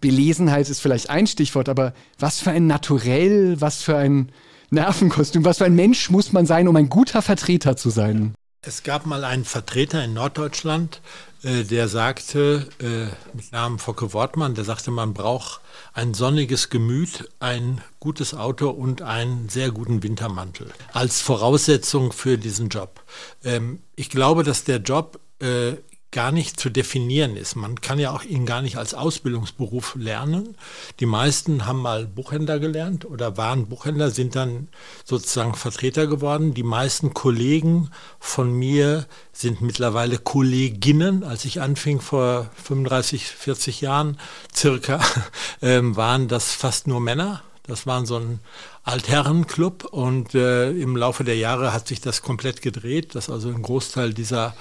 Belesenheit 0.00 0.68
ist 0.68 0.80
vielleicht 0.80 1.08
ein 1.08 1.26
Stichwort, 1.26 1.68
aber 1.68 1.94
was 2.18 2.40
für 2.40 2.50
ein 2.50 2.66
Naturell, 2.66 3.60
was 3.60 3.82
für 3.82 3.96
ein 3.96 4.32
Nervenkostüm, 4.70 5.44
was 5.44 5.58
für 5.58 5.64
ein 5.64 5.76
Mensch 5.76 6.10
muss 6.10 6.32
man 6.32 6.46
sein, 6.46 6.68
um 6.68 6.76
ein 6.76 6.88
guter 6.88 7.22
Vertreter 7.22 7.76
zu 7.76 7.90
sein? 7.90 8.34
Es 8.66 8.82
gab 8.82 9.04
mal 9.04 9.24
einen 9.24 9.44
Vertreter 9.44 10.02
in 10.02 10.14
Norddeutschland, 10.14 11.02
äh, 11.42 11.64
der 11.64 11.88
sagte, 11.88 12.66
äh, 12.80 13.36
mit 13.36 13.52
Namen 13.52 13.78
Focke 13.78 14.14
Wortmann, 14.14 14.54
der 14.54 14.64
sagte, 14.64 14.90
man 14.90 15.12
braucht 15.12 15.60
ein 15.92 16.14
sonniges 16.14 16.70
Gemüt, 16.70 17.28
ein 17.40 17.82
gutes 18.00 18.32
Auto 18.32 18.70
und 18.70 19.02
einen 19.02 19.50
sehr 19.50 19.70
guten 19.70 20.02
Wintermantel 20.02 20.70
als 20.92 21.20
Voraussetzung 21.20 22.12
für 22.12 22.38
diesen 22.38 22.70
Job. 22.70 23.02
Ähm, 23.44 23.80
ich 23.96 24.08
glaube, 24.08 24.44
dass 24.44 24.64
der 24.64 24.78
Job 24.78 25.20
äh, 25.40 25.74
gar 26.14 26.30
nicht 26.30 26.60
zu 26.60 26.70
definieren 26.70 27.36
ist. 27.36 27.56
Man 27.56 27.80
kann 27.80 27.98
ja 27.98 28.12
auch 28.12 28.22
ihn 28.22 28.46
gar 28.46 28.62
nicht 28.62 28.76
als 28.78 28.94
Ausbildungsberuf 28.94 29.96
lernen. 29.96 30.54
Die 31.00 31.06
meisten 31.06 31.66
haben 31.66 31.82
mal 31.82 32.06
Buchhändler 32.06 32.60
gelernt 32.60 33.04
oder 33.04 33.36
waren 33.36 33.66
Buchhändler, 33.66 34.10
sind 34.10 34.36
dann 34.36 34.68
sozusagen 35.04 35.54
Vertreter 35.54 36.06
geworden. 36.06 36.54
Die 36.54 36.62
meisten 36.62 37.14
Kollegen 37.14 37.90
von 38.20 38.52
mir 38.52 39.06
sind 39.32 39.60
mittlerweile 39.60 40.18
Kolleginnen. 40.18 41.24
Als 41.24 41.44
ich 41.44 41.60
anfing 41.60 42.00
vor 42.00 42.48
35, 42.62 43.26
40 43.26 43.80
Jahren 43.80 44.16
circa, 44.54 45.00
ähm, 45.62 45.96
waren 45.96 46.28
das 46.28 46.52
fast 46.52 46.86
nur 46.86 47.00
Männer. 47.00 47.42
Das 47.66 47.86
waren 47.86 48.06
so 48.06 48.18
ein 48.18 48.40
Altherrenclub 48.84 49.86
und 49.86 50.34
äh, 50.34 50.70
im 50.70 50.96
Laufe 50.96 51.24
der 51.24 51.36
Jahre 51.36 51.72
hat 51.72 51.88
sich 51.88 52.02
das 52.02 52.20
komplett 52.20 52.60
gedreht, 52.60 53.14
dass 53.14 53.30
also 53.30 53.48
ein 53.48 53.62
Großteil 53.62 54.12
dieser 54.12 54.54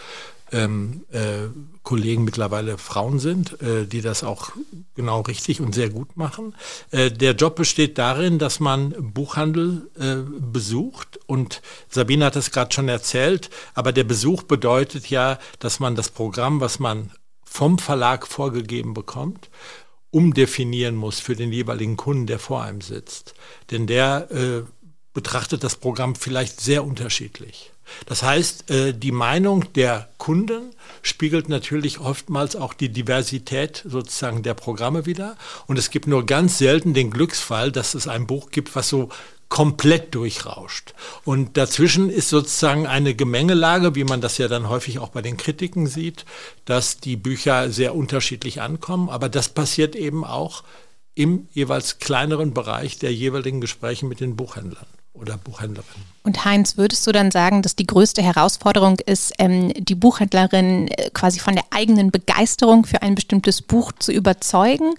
ähm, 0.54 1.06
äh, 1.12 1.50
Kollegen 1.84 2.24
mittlerweile 2.24 2.78
Frauen 2.78 3.20
sind, 3.20 3.62
äh, 3.62 3.86
die 3.86 4.02
das 4.02 4.24
auch 4.24 4.52
genau 4.96 5.22
richtig 5.22 5.60
und 5.60 5.76
sehr 5.76 5.90
gut 5.90 6.16
machen. 6.16 6.56
Äh, 6.92 7.12
der 7.12 7.34
Job 7.34 7.56
besteht 7.56 7.98
darin, 7.98 8.40
dass 8.40 8.60
man 8.60 8.94
Buchhandel 9.14 9.90
äh, 10.00 10.16
besucht 10.40 11.20
und 11.26 11.62
Sabine 11.90 12.26
hat 12.26 12.36
es 12.36 12.52
gerade 12.52 12.74
schon 12.74 12.88
erzählt, 12.88 13.50
aber 13.74 13.92
der 13.92 14.06
Besuch 14.06 14.44
bedeutet 14.44 15.10
ja, 15.10 15.40
dass 15.60 15.80
man 15.80 15.96
das 15.96 16.10
Programm, 16.10 16.62
was 16.62 16.80
man 16.80 17.12
vom 17.44 17.80
Verlag 17.80 18.28
vorgegeben 18.28 18.94
bekommt, 18.94 19.50
umdefinieren 20.10 20.96
muss 20.96 21.20
für 21.20 21.36
den 21.36 21.52
jeweiligen 21.52 21.98
Kunden, 21.98 22.28
der 22.28 22.40
vor 22.40 22.62
einem 22.62 22.82
sitzt. 22.82 23.34
Denn 23.72 23.88
der 23.88 24.32
äh, 24.32 24.64
betrachtet 25.14 25.64
das 25.64 25.76
Programm 25.76 26.16
vielleicht 26.16 26.60
sehr 26.60 26.84
unterschiedlich. 26.84 27.72
Das 28.06 28.24
heißt, 28.24 28.70
äh, 28.72 28.94
die 28.94 29.12
Meinung 29.12 29.72
der 29.74 30.10
Kunden 30.18 30.74
spiegelt 31.02 31.50
natürlich 31.50 32.00
oftmals 32.00 32.56
auch 32.56 32.74
die 32.74 32.90
Diversität 32.90 33.84
sozusagen 33.86 34.42
der 34.44 34.54
Programme 34.54 35.06
wieder. 35.06 35.38
Und 35.68 35.78
es 35.78 35.90
gibt 35.90 36.08
nur 36.08 36.26
ganz 36.26 36.58
selten 36.58 36.94
den 36.94 37.12
Glücksfall, 37.12 37.72
dass 37.72 37.94
es 37.94 38.08
ein 38.08 38.26
Buch 38.26 38.52
gibt, 38.52 38.76
was 38.76 38.90
so 38.90 39.10
komplett 39.50 40.16
durchrauscht. 40.16 40.96
Und 41.26 41.58
dazwischen 41.58 42.10
ist 42.10 42.30
sozusagen 42.30 42.88
eine 42.88 43.14
Gemengelage, 43.14 43.94
wie 43.94 44.04
man 44.04 44.22
das 44.22 44.40
ja 44.40 44.48
dann 44.48 44.68
häufig 44.68 44.98
auch 44.98 45.10
bei 45.10 45.22
den 45.22 45.38
Kritiken 45.38 45.86
sieht, 45.86 46.26
dass 46.66 46.98
die 46.98 47.18
Bücher 47.18 47.70
sehr 47.70 47.94
unterschiedlich 47.94 48.62
ankommen. 48.62 49.10
Aber 49.10 49.30
das 49.30 49.50
passiert 49.50 49.96
eben 49.96 50.26
auch 50.26 50.64
im 51.14 51.48
jeweils 51.52 52.00
kleineren 52.00 52.56
Bereich 52.56 52.98
der 52.98 53.14
jeweiligen 53.14 53.62
Gespräche 53.62 54.08
mit 54.08 54.22
den 54.22 54.36
Buchhändlern 54.36 54.88
oder 55.14 55.38
Buchhändlerinnen. 55.38 56.06
Und 56.24 56.46
Heinz, 56.46 56.78
würdest 56.78 57.06
du 57.06 57.12
dann 57.12 57.32
sagen, 57.32 57.62
dass 57.62 57.76
die 57.76 57.86
größte 57.86 58.22
Herausforderung 58.22 59.00
ist, 59.06 59.34
ähm, 59.38 59.72
die 59.76 59.96
Buchhändlerin 59.96 60.88
äh, 60.88 61.10
quasi 61.12 61.40
von 61.40 61.54
der 61.54 61.66
eigenen 61.70 62.12
Begeisterung 62.12 62.86
für 62.86 63.02
ein 63.02 63.16
bestimmtes 63.16 63.62
Buch 63.62 63.92
zu 63.92 64.12
überzeugen? 64.12 64.94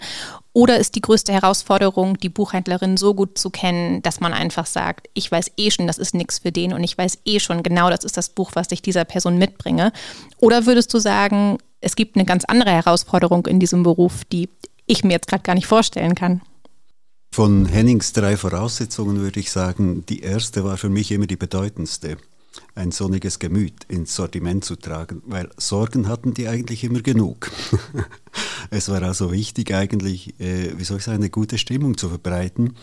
Oder 0.53 0.77
ist 0.77 0.95
die 0.95 1.01
größte 1.01 1.33
Herausforderung, 1.33 2.17
die 2.17 2.29
Buchhändlerin 2.29 2.95
so 2.95 3.13
gut 3.13 3.37
zu 3.37 3.49
kennen, 3.49 4.01
dass 4.03 4.21
man 4.21 4.33
einfach 4.33 4.65
sagt, 4.65 5.09
ich 5.13 5.29
weiß 5.29 5.51
eh 5.57 5.69
schon, 5.69 5.85
das 5.85 5.97
ist 5.97 6.13
nichts 6.13 6.39
für 6.39 6.53
den 6.53 6.71
und 6.71 6.81
ich 6.81 6.97
weiß 6.97 7.19
eh 7.25 7.41
schon 7.41 7.61
genau, 7.61 7.89
das 7.89 8.05
ist 8.05 8.15
das 8.15 8.29
Buch, 8.29 8.51
was 8.53 8.71
ich 8.71 8.81
dieser 8.81 9.03
Person 9.03 9.37
mitbringe? 9.37 9.91
Oder 10.39 10.65
würdest 10.65 10.93
du 10.93 10.99
sagen, 10.99 11.57
es 11.81 11.97
gibt 11.97 12.15
eine 12.15 12.23
ganz 12.23 12.45
andere 12.45 12.71
Herausforderung 12.71 13.45
in 13.47 13.59
diesem 13.59 13.83
Beruf, 13.83 14.23
die 14.31 14.47
ich 14.85 15.03
mir 15.03 15.11
jetzt 15.11 15.27
gerade 15.27 15.43
gar 15.43 15.55
nicht 15.55 15.67
vorstellen 15.67 16.15
kann? 16.15 16.41
Von 17.35 17.65
Hennings 17.65 18.13
drei 18.13 18.37
Voraussetzungen 18.37 19.19
würde 19.19 19.41
ich 19.41 19.51
sagen, 19.51 20.05
die 20.05 20.21
erste 20.21 20.63
war 20.63 20.77
für 20.77 20.87
mich 20.87 21.11
immer 21.11 21.27
die 21.27 21.35
bedeutendste. 21.35 22.15
Ein 22.75 22.91
sonniges 22.91 23.39
Gemüt 23.39 23.83
ins 23.89 24.15
Sortiment 24.15 24.63
zu 24.63 24.77
tragen, 24.77 25.21
weil 25.25 25.49
Sorgen 25.57 26.07
hatten 26.07 26.33
die 26.33 26.47
eigentlich 26.47 26.85
immer 26.85 27.01
genug. 27.01 27.51
es 28.69 28.87
war 28.87 29.03
also 29.03 29.33
wichtig 29.33 29.73
eigentlich, 29.73 30.39
äh, 30.39 30.79
wie 30.79 30.85
soll 30.85 30.99
ich 30.99 31.03
sagen, 31.03 31.17
eine 31.17 31.29
gute 31.29 31.57
Stimmung 31.57 31.97
zu 31.97 32.07
verbreiten. 32.07 32.75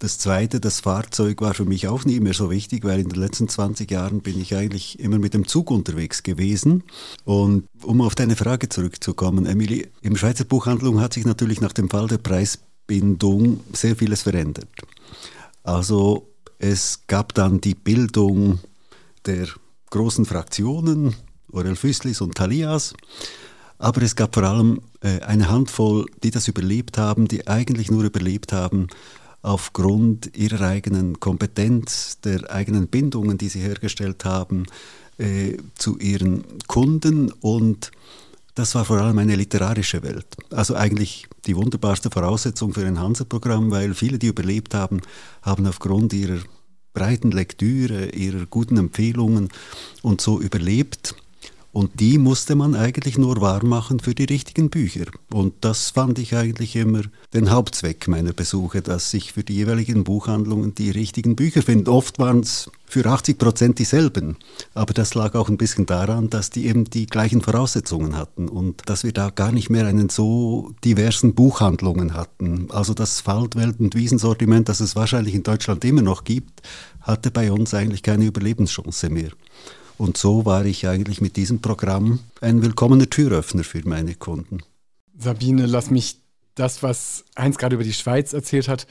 Das 0.00 0.18
zweite, 0.18 0.58
das 0.58 0.80
Fahrzeug 0.80 1.40
war 1.40 1.54
für 1.54 1.64
mich 1.64 1.86
auch 1.86 2.04
nie 2.04 2.18
mehr 2.18 2.34
so 2.34 2.50
wichtig, 2.50 2.82
weil 2.82 2.98
in 2.98 3.08
den 3.08 3.20
letzten 3.20 3.46
20 3.46 3.88
Jahren 3.88 4.20
bin 4.20 4.40
ich 4.40 4.56
eigentlich 4.56 4.98
immer 4.98 5.20
mit 5.20 5.32
dem 5.32 5.46
Zug 5.46 5.70
unterwegs 5.70 6.24
gewesen. 6.24 6.82
Und 7.22 7.66
um 7.84 8.00
auf 8.00 8.16
deine 8.16 8.34
Frage 8.34 8.68
zurückzukommen, 8.68 9.46
Emily, 9.46 9.86
im 10.00 10.16
Schweizer 10.16 10.42
Buchhandlung 10.42 11.00
hat 11.00 11.12
sich 11.12 11.24
natürlich 11.24 11.60
nach 11.60 11.72
dem 11.72 11.88
Fall 11.88 12.08
der 12.08 12.18
Preis 12.18 12.58
Bindung 12.86 13.60
sehr 13.72 13.96
vieles 13.96 14.22
verändert. 14.22 14.68
Also 15.62 16.28
es 16.58 17.00
gab 17.06 17.34
dann 17.34 17.60
die 17.60 17.74
Bildung 17.74 18.60
der 19.26 19.48
großen 19.90 20.24
Fraktionen, 20.24 21.14
Aurel 21.52 21.76
Füßlis 21.76 22.20
und 22.20 22.34
Thalias, 22.34 22.94
aber 23.78 24.02
es 24.02 24.16
gab 24.16 24.34
vor 24.34 24.44
allem 24.44 24.80
äh, 25.00 25.20
eine 25.20 25.48
Handvoll, 25.50 26.06
die 26.22 26.30
das 26.30 26.48
überlebt 26.48 26.98
haben, 26.98 27.28
die 27.28 27.46
eigentlich 27.46 27.90
nur 27.90 28.04
überlebt 28.04 28.52
haben 28.52 28.88
aufgrund 29.42 30.36
ihrer 30.36 30.68
eigenen 30.68 31.18
Kompetenz, 31.18 32.20
der 32.20 32.50
eigenen 32.50 32.86
Bindungen, 32.88 33.38
die 33.38 33.48
sie 33.48 33.60
hergestellt 33.60 34.24
haben 34.24 34.66
äh, 35.18 35.56
zu 35.74 35.98
ihren 35.98 36.44
Kunden 36.68 37.32
und 37.32 37.90
das 38.54 38.74
war 38.74 38.84
vor 38.84 39.00
allem 39.00 39.18
eine 39.18 39.34
literarische 39.34 40.02
Welt. 40.02 40.26
Also 40.50 40.74
eigentlich 40.74 41.26
die 41.46 41.56
wunderbarste 41.56 42.10
Voraussetzung 42.10 42.72
für 42.72 42.86
ein 42.86 43.00
Hansa-Programm, 43.00 43.70
weil 43.70 43.94
viele, 43.94 44.18
die 44.18 44.28
überlebt 44.28 44.74
haben, 44.74 45.00
haben 45.42 45.66
aufgrund 45.66 46.12
ihrer 46.12 46.38
breiten 46.92 47.30
Lektüre, 47.30 48.10
ihrer 48.10 48.46
guten 48.46 48.76
Empfehlungen 48.76 49.48
und 50.02 50.20
so 50.20 50.40
überlebt. 50.40 51.14
Und 51.72 52.00
die 52.00 52.18
musste 52.18 52.54
man 52.54 52.74
eigentlich 52.74 53.16
nur 53.16 53.40
wahr 53.40 53.64
machen 53.64 53.98
für 53.98 54.14
die 54.14 54.24
richtigen 54.24 54.68
Bücher. 54.68 55.06
Und 55.32 55.54
das 55.62 55.88
fand 55.88 56.18
ich 56.18 56.36
eigentlich 56.36 56.76
immer 56.76 57.00
den 57.32 57.50
Hauptzweck 57.50 58.08
meiner 58.08 58.34
Besuche, 58.34 58.82
dass 58.82 59.12
ich 59.14 59.32
für 59.32 59.42
die 59.42 59.54
jeweiligen 59.54 60.04
Buchhandlungen 60.04 60.74
die 60.74 60.90
richtigen 60.90 61.34
Bücher 61.34 61.62
finde. 61.62 61.90
Oft 61.90 62.18
waren 62.18 62.40
es 62.40 62.70
für 62.84 63.06
80 63.06 63.38
Prozent 63.38 63.78
dieselben. 63.78 64.36
Aber 64.74 64.92
das 64.92 65.14
lag 65.14 65.34
auch 65.34 65.48
ein 65.48 65.56
bisschen 65.56 65.86
daran, 65.86 66.28
dass 66.28 66.50
die 66.50 66.66
eben 66.66 66.84
die 66.84 67.06
gleichen 67.06 67.40
Voraussetzungen 67.40 68.16
hatten 68.16 68.50
und 68.50 68.82
dass 68.84 69.02
wir 69.02 69.12
da 69.12 69.30
gar 69.30 69.50
nicht 69.50 69.70
mehr 69.70 69.86
einen 69.86 70.10
so 70.10 70.74
diversen 70.84 71.34
Buchhandlungen 71.34 72.12
hatten. 72.12 72.68
Also 72.70 72.92
das 72.92 73.20
Faltwelt- 73.20 73.80
und 73.80 73.94
Wiesensortiment, 73.94 74.68
das 74.68 74.80
es 74.80 74.94
wahrscheinlich 74.94 75.34
in 75.34 75.42
Deutschland 75.42 75.82
immer 75.86 76.02
noch 76.02 76.24
gibt, 76.24 76.60
hatte 77.00 77.30
bei 77.30 77.50
uns 77.50 77.72
eigentlich 77.72 78.02
keine 78.02 78.26
Überlebenschance 78.26 79.08
mehr. 79.08 79.30
Und 79.98 80.16
so 80.16 80.44
war 80.44 80.64
ich 80.64 80.86
eigentlich 80.88 81.20
mit 81.20 81.36
diesem 81.36 81.60
Programm 81.60 82.20
ein 82.40 82.62
willkommener 82.62 83.08
Türöffner 83.08 83.64
für 83.64 83.86
meine 83.86 84.14
Kunden. 84.14 84.58
Sabine, 85.16 85.66
lass 85.66 85.90
mich 85.90 86.18
das, 86.54 86.82
was 86.82 87.24
Heinz 87.38 87.58
gerade 87.58 87.74
über 87.74 87.84
die 87.84 87.92
Schweiz 87.92 88.32
erzählt 88.32 88.68
hat, 88.68 88.86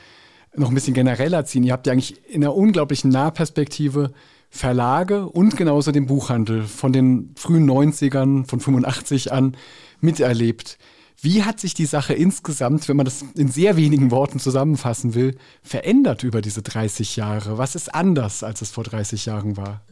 noch 0.56 0.70
ein 0.70 0.76
bisschen 0.76 0.94
genereller 0.94 1.46
ziehen. 1.46 1.64
Ihr 1.64 1.74
habt 1.74 1.88
ja 1.88 1.94
eigentlich 1.94 2.28
in 2.30 2.44
einer 2.44 2.56
unglaublichen 2.56 3.10
Nahperspektive 3.10 4.12
Verlage 4.50 5.30
und 5.30 5.56
genauso 5.56 5.92
den 5.92 6.08
Buchhandel 6.08 6.64
von 6.64 6.92
den 6.92 7.34
frühen 7.38 7.70
90ern, 7.70 8.46
von 8.46 8.60
85 8.60 9.32
an 9.32 9.56
miterlebt. 10.02 10.78
Wie 11.22 11.44
hat 11.44 11.60
sich 11.60 11.74
die 11.74 11.86
Sache 11.86 12.14
insgesamt, 12.14 12.90
wenn 12.90 12.98
man 12.98 13.06
das 13.06 13.24
in 13.36 13.48
sehr 13.48 13.78
wenigen 13.78 14.12
Worten 14.12 14.40
zusammenfassen 14.40 15.14
will, 15.14 15.38
verändert 15.62 16.24
über 16.24 16.42
diese 16.42 16.64
30 16.64 17.16
Jahre? 17.16 17.58
Was 17.58 17.76
ist 17.76 17.94
anders, 17.94 18.44
als 18.44 18.62
es 18.62 18.72
vor 18.72 18.84
30 18.84 19.26
Jahren 19.26 19.56
war? 19.56 19.86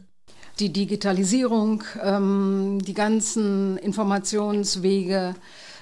Die 0.60 0.72
Digitalisierung, 0.72 1.82
ähm, 2.02 2.80
die 2.86 2.92
ganzen 2.92 3.78
Informationswege, 3.78 5.34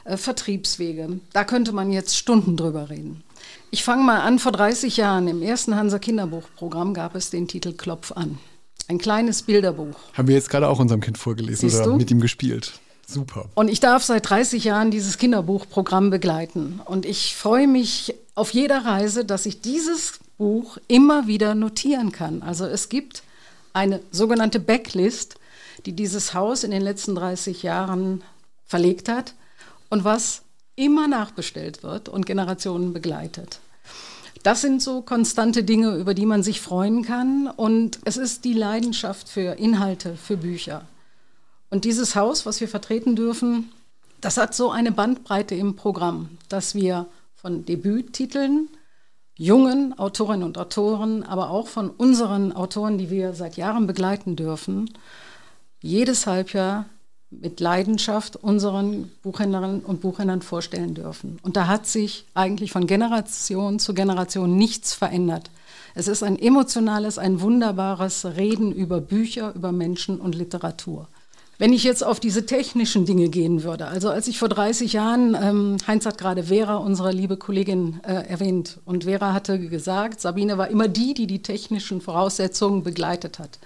äh, 0.05 0.17
Vertriebswege, 0.17 1.19
da 1.33 1.43
könnte 1.43 1.73
man 1.73 1.91
jetzt 1.91 2.17
Stunden 2.17 2.57
drüber 2.57 2.89
reden. 2.89 3.25
Ich 3.73 3.83
fange 3.83 4.05
mal 4.05 4.21
an, 4.21 4.39
vor 4.39 4.53
30 4.53 4.97
Jahren 4.97 5.27
im 5.27 5.43
ersten 5.43 5.75
Hansa 5.75 5.99
Kinderbuchprogramm 5.99 6.95
gab 6.95 7.17
es 7.17 7.31
den 7.31 7.49
Titel 7.49 7.73
Klopf 7.73 8.13
an. 8.13 8.39
Ein 8.87 8.99
kleines 8.99 9.43
Bilderbuch. 9.43 9.97
Haben 10.15 10.29
wir 10.29 10.37
jetzt 10.37 10.49
gerade 10.49 10.69
auch 10.69 10.79
unserem 10.79 11.01
Kind 11.01 11.19
vorgelesen 11.19 11.69
Siehst 11.69 11.83
oder 11.83 11.91
du? 11.91 11.97
mit 11.97 12.11
ihm 12.13 12.21
gespielt. 12.21 12.79
Super. 13.05 13.47
Und 13.55 13.69
ich 13.69 13.81
darf 13.81 14.05
seit 14.05 14.31
30 14.31 14.63
Jahren 14.63 14.93
dieses 14.93 15.19
Kinderbuchprogramm 15.19 16.11
begleiten. 16.11 16.81
Und 16.85 17.05
ich 17.05 17.35
freue 17.35 17.67
mich 17.67 18.15
auf 18.37 18.53
jeder 18.53 18.85
Reise, 18.85 19.25
dass 19.25 19.45
ich 19.45 19.61
dieses 19.61 20.21
Buch 20.37 20.79
immer 20.87 21.27
wieder 21.27 21.57
notieren 21.57 22.13
kann. 22.13 22.43
Also 22.43 22.65
es 22.65 22.89
gibt 22.89 23.25
eine 23.73 24.01
sogenannte 24.11 24.61
Backlist, 24.61 25.37
die 25.87 25.93
dieses 25.93 26.35
Haus 26.35 26.65
in 26.65 26.71
den 26.71 26.83
letzten 26.83 27.15
30 27.15 27.63
Jahren 27.63 28.23
verlegt 28.67 29.09
hat 29.09 29.35
und 29.89 30.05
was 30.05 30.43
immer 30.77 31.09
nachbestellt 31.09 31.83
wird 31.83 32.09
und 32.09 32.27
Generationen 32.27 32.93
begleitet. 32.93 33.61
Das 34.43 34.61
sind 34.61 34.83
so 34.83 35.03
konstante 35.03 35.65
Dinge, 35.65 35.97
über 35.97 36.15
die 36.15 36.27
man 36.27 36.43
sich 36.43 36.61
freuen 36.61 37.03
kann. 37.03 37.49
Und 37.49 37.99
es 38.05 38.17
ist 38.17 38.45
die 38.45 38.53
Leidenschaft 38.53 39.29
für 39.29 39.59
Inhalte, 39.59 40.17
für 40.17 40.37
Bücher. 40.37 40.87
Und 41.71 41.85
dieses 41.85 42.15
Haus, 42.15 42.47
was 42.47 42.61
wir 42.61 42.69
vertreten 42.69 43.17
dürfen, 43.17 43.73
das 44.21 44.37
hat 44.37 44.55
so 44.55 44.71
eine 44.71 44.93
Bandbreite 44.93 45.55
im 45.55 45.77
Programm, 45.77 46.31
dass 46.49 46.75
wir 46.75 47.07
von 47.35 47.65
Debüttiteln, 47.65 48.69
jungen 49.39 49.97
Autorinnen 49.97 50.45
und 50.45 50.59
Autoren, 50.59 51.23
aber 51.23 51.51
auch 51.51 51.69
von 51.69 51.91
unseren 51.91 52.53
Autoren, 52.53 52.99
die 52.99 53.09
wir 53.09 53.33
seit 53.33 53.57
Jahren 53.57 53.87
begleiten 53.87 54.37
dürfen, 54.37 54.91
jedes 55.81 56.27
Halbjahr 56.27 56.87
mit 57.31 57.61
Leidenschaft 57.61 58.37
unseren 58.37 59.13
Buchhändlerinnen 59.23 59.81
und 59.81 60.01
Buchhändlern 60.01 60.43
vorstellen 60.43 60.95
dürfen. 60.95 61.39
Und 61.43 61.57
da 61.57 61.69
hat 61.69 61.87
sich 61.87 62.27
eigentlich 62.35 62.73
von 62.73 62.87
Generation 62.87 63.79
zu 63.79 63.95
Generation 63.95 64.57
nichts 64.57 64.93
verändert. 64.93 65.51
Es 65.95 66.09
ist 66.09 66.23
ein 66.23 66.39
emotionales, 66.39 67.17
ein 67.17 67.41
wunderbares 67.41 68.25
Reden 68.25 68.73
über 68.73 69.01
Bücher, 69.01 69.55
über 69.55 69.73
Menschen 69.73 70.21
und 70.21 70.35
Literatur. 70.35 71.07
Wenn 71.61 71.73
ich 71.73 71.83
jetzt 71.83 72.05
auf 72.05 72.21
diese 72.21 72.47
technischen 72.47 73.05
Dinge 73.05 73.29
gehen 73.31 73.65
würde, 73.65 73.89
also 73.89 74.11
als 74.11 74.29
ich 74.29 74.39
vor 74.39 74.49
30 74.49 74.93
Jahren, 74.93 75.35
ähm, 75.35 75.77
Heinz 75.89 76.07
hat 76.07 76.17
gerade 76.17 76.45
Vera, 76.45 76.77
unsere 76.77 77.11
liebe 77.11 77.37
Kollegin, 77.37 77.99
äh, 78.05 78.29
erwähnt, 78.29 78.79
und 78.85 79.05
Vera 79.05 79.33
hatte 79.33 79.59
gesagt, 79.59 80.21
Sabine 80.21 80.57
war 80.57 80.69
immer 80.69 80.87
die, 80.87 81.15
die 81.15 81.27
die 81.27 81.43
technischen 81.43 82.01
Voraussetzungen 82.01 82.85
begleitet 82.85 83.41
hat. 83.41 83.59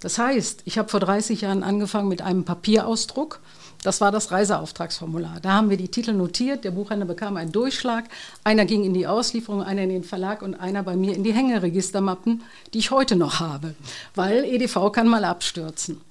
Das 0.00 0.18
heißt, 0.18 0.62
ich 0.66 0.76
habe 0.76 0.90
vor 0.90 1.00
30 1.00 1.40
Jahren 1.40 1.62
angefangen 1.62 2.08
mit 2.08 2.20
einem 2.20 2.44
Papierausdruck. 2.44 3.40
Das 3.82 4.02
war 4.02 4.12
das 4.12 4.30
Reiseauftragsformular. 4.30 5.40
Da 5.40 5.52
haben 5.52 5.70
wir 5.70 5.78
die 5.78 5.88
Titel 5.88 6.12
notiert. 6.12 6.64
Der 6.64 6.72
Buchhändler 6.72 7.06
bekam 7.06 7.38
einen 7.38 7.52
Durchschlag. 7.52 8.04
Einer 8.44 8.66
ging 8.66 8.84
in 8.84 8.92
die 8.92 9.06
Auslieferung, 9.06 9.62
einer 9.62 9.82
in 9.82 9.88
den 9.88 10.04
Verlag 10.04 10.42
und 10.42 10.54
einer 10.54 10.82
bei 10.82 10.96
mir 10.96 11.14
in 11.14 11.24
die 11.24 11.32
Hängeregistermappen, 11.32 12.42
die 12.74 12.78
ich 12.78 12.90
heute 12.90 13.16
noch 13.16 13.40
habe. 13.40 13.74
Weil 14.14 14.44
EDV 14.44 14.92
kann 14.92 15.08
mal 15.08 15.24
abstürzen. 15.24 16.02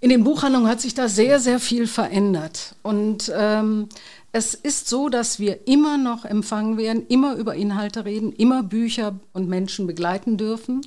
In 0.00 0.10
den 0.10 0.24
Buchhandlungen 0.24 0.68
hat 0.68 0.80
sich 0.80 0.94
da 0.94 1.08
sehr, 1.08 1.40
sehr 1.40 1.58
viel 1.58 1.86
verändert. 1.86 2.74
Und 2.82 3.32
ähm, 3.34 3.88
es 4.32 4.54
ist 4.54 4.88
so, 4.88 5.08
dass 5.08 5.40
wir 5.40 5.66
immer 5.66 5.96
noch 5.96 6.24
empfangen 6.24 6.76
werden, 6.76 7.06
immer 7.08 7.36
über 7.36 7.54
Inhalte 7.54 8.04
reden, 8.04 8.32
immer 8.32 8.62
Bücher 8.62 9.18
und 9.32 9.48
Menschen 9.48 9.86
begleiten 9.86 10.36
dürfen 10.36 10.82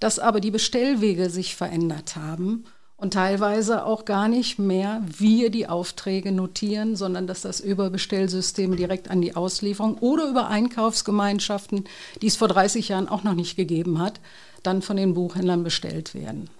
dass 0.00 0.18
aber 0.18 0.40
die 0.40 0.50
Bestellwege 0.50 1.30
sich 1.30 1.54
verändert 1.54 2.16
haben 2.16 2.64
und 2.96 3.12
teilweise 3.14 3.84
auch 3.84 4.04
gar 4.04 4.28
nicht 4.28 4.58
mehr 4.58 5.02
wir 5.06 5.50
die 5.50 5.68
Aufträge 5.68 6.32
notieren, 6.32 6.96
sondern 6.96 7.26
dass 7.26 7.42
das 7.42 7.60
über 7.60 7.90
Bestellsysteme 7.90 8.76
direkt 8.76 9.10
an 9.10 9.20
die 9.20 9.36
Auslieferung 9.36 9.98
oder 9.98 10.28
über 10.28 10.48
Einkaufsgemeinschaften, 10.48 11.84
die 12.20 12.26
es 12.26 12.36
vor 12.36 12.48
30 12.48 12.88
Jahren 12.88 13.08
auch 13.08 13.22
noch 13.22 13.34
nicht 13.34 13.56
gegeben 13.56 14.00
hat, 14.00 14.20
dann 14.62 14.82
von 14.82 14.96
den 14.96 15.14
Buchhändlern 15.14 15.64
bestellt 15.64 16.14
werden. 16.14 16.50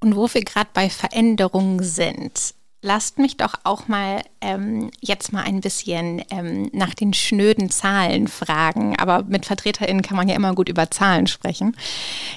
Und 0.00 0.16
wo 0.16 0.32
wir 0.32 0.42
gerade 0.42 0.70
bei 0.72 0.88
Veränderungen 0.88 1.82
sind, 1.82 2.54
lasst 2.82 3.18
mich 3.18 3.36
doch 3.36 3.54
auch 3.64 3.88
mal 3.88 4.22
ähm, 4.40 4.90
jetzt 5.00 5.32
mal 5.32 5.42
ein 5.42 5.60
bisschen 5.60 6.24
ähm, 6.30 6.70
nach 6.72 6.94
den 6.94 7.12
schnöden 7.12 7.70
Zahlen 7.70 8.26
fragen. 8.26 8.98
Aber 8.98 9.22
mit 9.24 9.44
VertreterInnen 9.44 10.02
kann 10.02 10.16
man 10.16 10.28
ja 10.28 10.34
immer 10.34 10.54
gut 10.54 10.68
über 10.68 10.90
Zahlen 10.90 11.26
sprechen. 11.26 11.76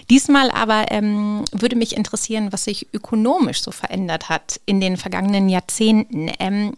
Diesmal 0.10 0.52
aber 0.52 0.92
ähm, 0.92 1.46
würde 1.54 1.76
mich 1.78 1.96
interessieren, 1.96 2.52
was 2.52 2.66
sich 2.66 2.94
ökonomisch 2.94 3.62
so 3.62 3.72
verändert 3.72 4.30
hat 4.30 4.60
in 4.66 4.82
den 4.82 4.98
vergangenen 4.98 5.48
Jahrzehnten. 5.48 6.30
Ähm, 6.40 6.76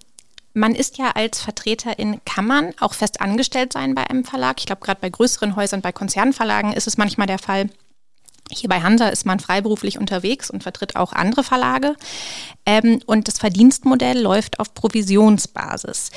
man 0.54 0.74
ist 0.74 0.98
ja 0.98 1.12
als 1.12 1.42
Vertreterin, 1.42 2.22
kann 2.24 2.46
man 2.46 2.74
auch 2.80 2.94
fest 2.94 3.20
angestellt 3.20 3.74
sein 3.74 3.94
bei 3.94 4.10
einem 4.10 4.24
Verlag. 4.24 4.56
Ich 4.60 4.68
glaube, 4.68 4.86
gerade 4.86 5.02
bei 5.02 5.10
größeren 5.10 5.56
Häusern, 5.56 5.82
bei 5.82 5.92
Konzernverlagen 5.92 6.72
ist 6.72 6.88
es 6.88 6.98
manchmal 6.98 7.28
der 7.28 7.40
Fall. 7.40 7.70
Hier 8.52 8.70
bei 8.70 8.82
Hansa 8.82 9.08
ist 9.08 9.26
man 9.26 9.40
freiberuflich 9.40 9.98
unterwegs 9.98 10.50
und 10.52 10.64
vertritt 10.64 10.96
auch 10.96 11.14
andere 11.14 11.44
Verlage. 11.44 11.96
Ähm, 12.66 13.02
und 13.06 13.28
das 13.28 13.40
Verdienstmodell 13.40 14.22
läuft 14.22 14.60
auf 14.60 14.74
Provisionsbasis. 14.74 16.12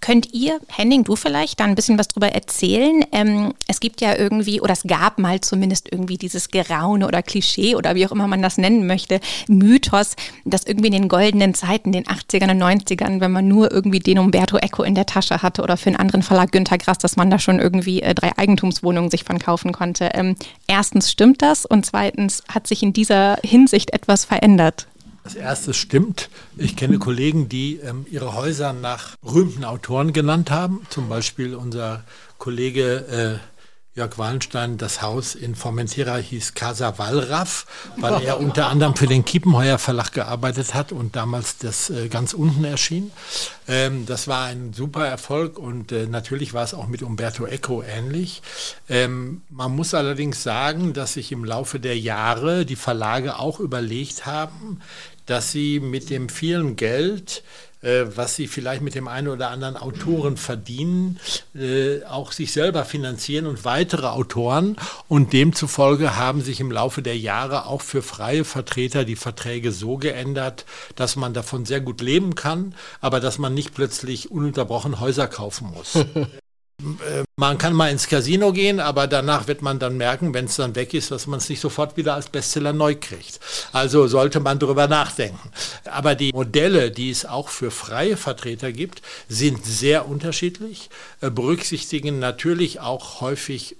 Könnt 0.00 0.32
ihr, 0.32 0.60
Henning, 0.68 1.04
du 1.04 1.16
vielleicht 1.16 1.60
da 1.60 1.64
ein 1.64 1.74
bisschen 1.74 1.98
was 1.98 2.08
drüber 2.08 2.28
erzählen? 2.28 3.04
Ähm, 3.12 3.54
es 3.66 3.80
gibt 3.80 4.00
ja 4.00 4.16
irgendwie, 4.16 4.60
oder 4.60 4.72
es 4.72 4.82
gab 4.82 5.18
mal 5.18 5.40
zumindest 5.40 5.90
irgendwie 5.90 6.18
dieses 6.18 6.48
Geraune 6.48 7.06
oder 7.06 7.22
Klischee 7.22 7.74
oder 7.74 7.94
wie 7.94 8.06
auch 8.06 8.12
immer 8.12 8.26
man 8.26 8.42
das 8.42 8.58
nennen 8.58 8.86
möchte, 8.86 9.20
Mythos, 9.48 10.16
dass 10.44 10.64
irgendwie 10.64 10.88
in 10.88 10.92
den 10.92 11.08
goldenen 11.08 11.54
Zeiten, 11.54 11.92
den 11.92 12.04
80ern 12.04 12.50
und 12.50 12.62
90ern, 12.62 13.20
wenn 13.20 13.32
man 13.32 13.48
nur 13.48 13.72
irgendwie 13.72 14.00
den 14.00 14.18
Umberto 14.18 14.58
Eco 14.58 14.82
in 14.82 14.94
der 14.94 15.06
Tasche 15.06 15.42
hatte 15.42 15.62
oder 15.62 15.76
für 15.76 15.88
einen 15.88 15.96
anderen 15.96 16.22
Verlag 16.22 16.52
Günter 16.52 16.78
Grass, 16.78 16.98
dass 16.98 17.16
man 17.16 17.30
da 17.30 17.38
schon 17.38 17.58
irgendwie 17.58 18.02
äh, 18.02 18.14
drei 18.14 18.36
Eigentumswohnungen 18.36 19.10
sich 19.10 19.24
von 19.24 19.38
kaufen 19.38 19.72
konnte. 19.72 20.10
Ähm, 20.14 20.36
erstens 20.66 21.10
stimmt 21.10 21.42
das 21.42 21.66
und 21.66 21.86
zweitens 21.86 22.42
hat 22.48 22.66
sich 22.66 22.82
in 22.82 22.92
dieser 22.92 23.38
Hinsicht 23.42 23.92
etwas 23.92 24.24
verändert. 24.24 24.86
Das 25.26 25.34
erste 25.34 25.74
stimmt. 25.74 26.30
Ich 26.56 26.76
kenne 26.76 27.00
Kollegen, 27.00 27.48
die 27.48 27.80
ähm, 27.80 28.06
ihre 28.08 28.34
Häuser 28.34 28.72
nach 28.72 29.16
berühmten 29.16 29.64
Autoren 29.64 30.12
genannt 30.12 30.52
haben. 30.52 30.86
Zum 30.88 31.08
Beispiel 31.08 31.56
unser 31.56 32.04
Kollege 32.38 33.40
äh, 33.42 33.98
Jörg 33.98 34.18
Wallenstein, 34.18 34.76
das 34.76 35.00
Haus 35.00 35.34
in 35.34 35.54
Formentera 35.54 36.18
hieß 36.18 36.52
Casa 36.52 36.98
Wallraff, 36.98 37.64
weil 37.96 38.22
er 38.22 38.38
unter 38.40 38.68
anderem 38.68 38.94
für 38.94 39.06
den 39.06 39.24
Kiepenheuer 39.24 39.78
Verlag 39.78 40.12
gearbeitet 40.12 40.74
hat 40.74 40.92
und 40.92 41.16
damals 41.16 41.56
das 41.56 41.88
äh, 41.88 42.08
ganz 42.08 42.34
unten 42.34 42.62
erschien. 42.64 43.10
Ähm, 43.66 44.04
das 44.04 44.28
war 44.28 44.44
ein 44.48 44.74
super 44.74 45.06
Erfolg 45.06 45.58
und 45.58 45.92
äh, 45.92 46.06
natürlich 46.06 46.52
war 46.52 46.62
es 46.62 46.74
auch 46.74 46.88
mit 46.88 47.02
Umberto 47.02 47.46
Eco 47.46 47.82
ähnlich. 47.82 48.42
Ähm, 48.90 49.40
man 49.48 49.74
muss 49.74 49.94
allerdings 49.94 50.42
sagen, 50.42 50.92
dass 50.92 51.14
sich 51.14 51.32
im 51.32 51.46
Laufe 51.46 51.80
der 51.80 51.98
Jahre 51.98 52.66
die 52.66 52.76
Verlage 52.76 53.38
auch 53.38 53.60
überlegt 53.60 54.26
haben, 54.26 54.82
dass 55.26 55.52
sie 55.52 55.80
mit 55.80 56.10
dem 56.10 56.28
vielen 56.28 56.76
Geld, 56.76 57.42
äh, 57.82 58.04
was 58.14 58.36
sie 58.36 58.46
vielleicht 58.46 58.82
mit 58.82 58.94
dem 58.94 59.08
einen 59.08 59.28
oder 59.28 59.50
anderen 59.50 59.76
Autoren 59.76 60.36
verdienen, 60.36 61.20
äh, 61.54 62.02
auch 62.04 62.32
sich 62.32 62.52
selber 62.52 62.84
finanzieren 62.84 63.46
und 63.46 63.64
weitere 63.64 64.06
Autoren. 64.06 64.76
Und 65.08 65.32
demzufolge 65.32 66.16
haben 66.16 66.40
sich 66.40 66.60
im 66.60 66.72
Laufe 66.72 67.02
der 67.02 67.18
Jahre 67.18 67.66
auch 67.66 67.82
für 67.82 68.02
freie 68.02 68.44
Vertreter 68.44 69.04
die 69.04 69.16
Verträge 69.16 69.72
so 69.72 69.98
geändert, 69.98 70.64
dass 70.94 71.16
man 71.16 71.34
davon 71.34 71.64
sehr 71.64 71.80
gut 71.80 72.00
leben 72.00 72.34
kann, 72.34 72.74
aber 73.00 73.20
dass 73.20 73.38
man 73.38 73.54
nicht 73.54 73.74
plötzlich 73.74 74.30
ununterbrochen 74.30 75.00
Häuser 75.00 75.28
kaufen 75.28 75.72
muss. 75.72 75.98
Äh, 76.82 77.24
man 77.36 77.58
kann 77.58 77.72
mal 77.72 77.90
ins 77.90 78.08
Casino 78.08 78.52
gehen, 78.52 78.80
aber 78.80 79.06
danach 79.06 79.46
wird 79.46 79.62
man 79.62 79.78
dann 79.78 79.96
merken, 79.96 80.34
wenn 80.34 80.44
es 80.46 80.56
dann 80.56 80.74
weg 80.74 80.94
ist, 80.94 81.10
dass 81.10 81.26
man 81.26 81.38
es 81.38 81.48
nicht 81.48 81.60
sofort 81.60 81.96
wieder 81.96 82.14
als 82.14 82.28
Bestseller 82.28 82.72
neu 82.72 82.94
kriegt. 82.94 83.40
Also 83.72 84.06
sollte 84.06 84.40
man 84.40 84.58
darüber 84.58 84.86
nachdenken. 84.86 85.50
Aber 85.84 86.14
die 86.14 86.32
Modelle, 86.32 86.90
die 86.90 87.10
es 87.10 87.24
auch 87.24 87.48
für 87.48 87.70
freie 87.70 88.16
Vertreter 88.16 88.72
gibt, 88.72 89.02
sind 89.28 89.64
sehr 89.64 90.08
unterschiedlich, 90.08 90.90
äh, 91.20 91.30
berücksichtigen 91.30 92.18
natürlich 92.18 92.80
auch 92.80 93.20
häufig 93.20 93.76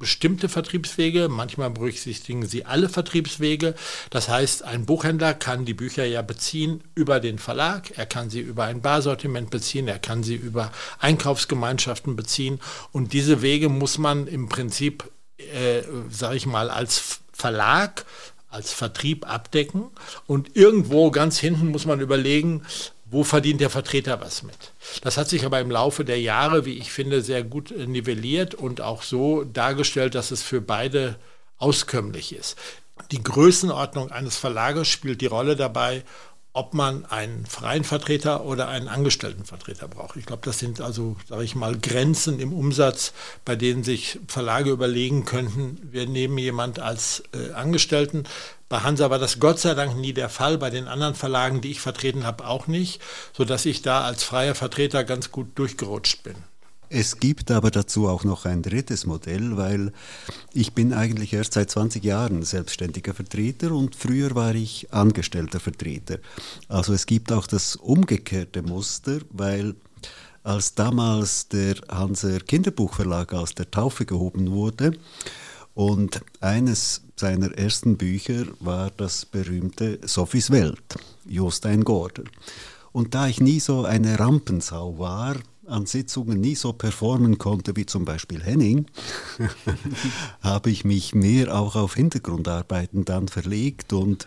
bestimmte 0.00 0.48
Vertriebswege, 0.48 1.28
manchmal 1.28 1.70
berücksichtigen 1.70 2.46
sie 2.46 2.64
alle 2.64 2.88
Vertriebswege. 2.88 3.76
Das 4.10 4.28
heißt, 4.28 4.64
ein 4.64 4.86
Buchhändler 4.86 5.34
kann 5.34 5.64
die 5.64 5.74
Bücher 5.74 6.04
ja 6.04 6.22
beziehen 6.22 6.82
über 6.96 7.20
den 7.20 7.38
Verlag, 7.38 7.96
er 7.96 8.06
kann 8.06 8.30
sie 8.30 8.40
über 8.40 8.64
ein 8.64 8.80
Barsortiment 8.80 9.50
beziehen, 9.50 9.86
er 9.86 10.00
kann 10.00 10.24
sie 10.24 10.34
über 10.34 10.72
Einkaufsgemeinschaften 10.98 12.16
beziehen 12.16 12.58
und 12.90 13.12
diese 13.12 13.42
Wege 13.42 13.68
muss 13.68 13.98
man 13.98 14.26
im 14.26 14.48
Prinzip, 14.48 15.08
äh, 15.38 15.82
sage 16.10 16.36
ich 16.36 16.46
mal, 16.46 16.70
als 16.70 17.20
Verlag 17.32 18.04
als 18.50 18.72
Vertrieb 18.72 19.30
abdecken. 19.30 19.90
Und 20.26 20.56
irgendwo 20.56 21.10
ganz 21.10 21.38
hinten 21.38 21.68
muss 21.68 21.86
man 21.86 22.00
überlegen, 22.00 22.62
wo 23.10 23.24
verdient 23.24 23.60
der 23.60 23.70
Vertreter 23.70 24.20
was 24.20 24.42
mit. 24.42 24.72
Das 25.02 25.16
hat 25.16 25.28
sich 25.28 25.44
aber 25.44 25.60
im 25.60 25.70
Laufe 25.70 26.04
der 26.04 26.20
Jahre, 26.20 26.64
wie 26.64 26.78
ich 26.78 26.92
finde, 26.92 27.22
sehr 27.22 27.42
gut 27.42 27.70
äh, 27.70 27.86
nivelliert 27.86 28.54
und 28.54 28.80
auch 28.80 29.02
so 29.02 29.44
dargestellt, 29.44 30.14
dass 30.14 30.30
es 30.30 30.42
für 30.42 30.60
beide 30.60 31.16
auskömmlich 31.58 32.34
ist. 32.34 32.56
Die 33.10 33.22
Größenordnung 33.22 34.10
eines 34.10 34.36
Verlages 34.36 34.88
spielt 34.88 35.20
die 35.20 35.26
Rolle 35.26 35.56
dabei, 35.56 36.04
ob 36.52 36.74
man 36.74 37.04
einen 37.04 37.46
freien 37.46 37.84
Vertreter 37.84 38.44
oder 38.44 38.68
einen 38.68 38.88
Angestelltenvertreter 38.88 39.86
braucht. 39.86 40.16
Ich 40.16 40.26
glaube, 40.26 40.42
das 40.44 40.58
sind 40.58 40.80
also, 40.80 41.16
sage 41.28 41.44
ich 41.44 41.54
mal, 41.54 41.78
Grenzen 41.78 42.40
im 42.40 42.52
Umsatz, 42.52 43.12
bei 43.44 43.54
denen 43.54 43.84
sich 43.84 44.18
Verlage 44.26 44.70
überlegen 44.70 45.24
könnten, 45.24 45.78
wir 45.92 46.06
nehmen 46.06 46.38
jemand 46.38 46.80
als 46.80 47.22
äh, 47.32 47.52
Angestellten. 47.52 48.24
Bei 48.70 48.78
Hansa 48.82 49.10
war 49.10 49.18
das 49.18 49.40
Gott 49.40 49.58
sei 49.58 49.74
Dank 49.74 49.96
nie 49.96 50.12
der 50.12 50.28
Fall, 50.28 50.56
bei 50.56 50.70
den 50.70 50.86
anderen 50.86 51.16
Verlagen, 51.16 51.60
die 51.60 51.72
ich 51.72 51.80
vertreten 51.80 52.24
habe, 52.24 52.46
auch 52.46 52.68
nicht, 52.68 53.02
sodass 53.36 53.66
ich 53.66 53.82
da 53.82 54.02
als 54.02 54.22
freier 54.22 54.54
Vertreter 54.54 55.02
ganz 55.02 55.32
gut 55.32 55.58
durchgerutscht 55.58 56.22
bin. 56.22 56.36
Es 56.88 57.18
gibt 57.18 57.50
aber 57.50 57.72
dazu 57.72 58.06
auch 58.06 58.22
noch 58.22 58.44
ein 58.44 58.62
drittes 58.62 59.06
Modell, 59.06 59.56
weil 59.56 59.92
ich 60.52 60.72
bin 60.72 60.92
eigentlich 60.92 61.32
erst 61.32 61.54
seit 61.54 61.68
20 61.68 62.04
Jahren 62.04 62.44
selbstständiger 62.44 63.12
Vertreter 63.12 63.72
und 63.72 63.96
früher 63.96 64.36
war 64.36 64.54
ich 64.54 64.92
angestellter 64.92 65.58
Vertreter. 65.58 66.18
Also 66.68 66.92
es 66.92 67.06
gibt 67.06 67.32
auch 67.32 67.48
das 67.48 67.74
umgekehrte 67.74 68.62
Muster, 68.62 69.18
weil 69.30 69.74
als 70.44 70.76
damals 70.76 71.48
der 71.48 71.74
Hanser 71.88 72.38
Kinderbuchverlag 72.38 73.34
aus 73.34 73.52
der 73.52 73.68
Taufe 73.68 74.06
gehoben 74.06 74.52
wurde 74.52 74.92
und 75.80 76.20
eines 76.42 77.00
seiner 77.16 77.56
ersten 77.56 77.96
Bücher 77.96 78.44
war 78.60 78.90
das 78.98 79.24
berühmte 79.24 79.98
Sophies 80.04 80.50
Welt, 80.50 80.98
Jostein 81.26 81.84
Gorder. 81.84 82.24
Und 82.92 83.14
da 83.14 83.28
ich 83.28 83.40
nie 83.40 83.60
so 83.60 83.86
eine 83.86 84.18
Rampensau 84.18 84.98
war, 84.98 85.36
an 85.66 85.86
Sitzungen 85.86 86.38
nie 86.38 86.54
so 86.54 86.74
performen 86.74 87.38
konnte 87.38 87.76
wie 87.76 87.86
zum 87.86 88.04
Beispiel 88.04 88.42
Henning, 88.42 88.88
habe 90.42 90.70
ich 90.70 90.84
mich 90.84 91.14
mehr 91.14 91.58
auch 91.58 91.76
auf 91.76 91.94
Hintergrundarbeiten 91.94 93.06
dann 93.06 93.28
verlegt 93.28 93.94
und 93.94 94.26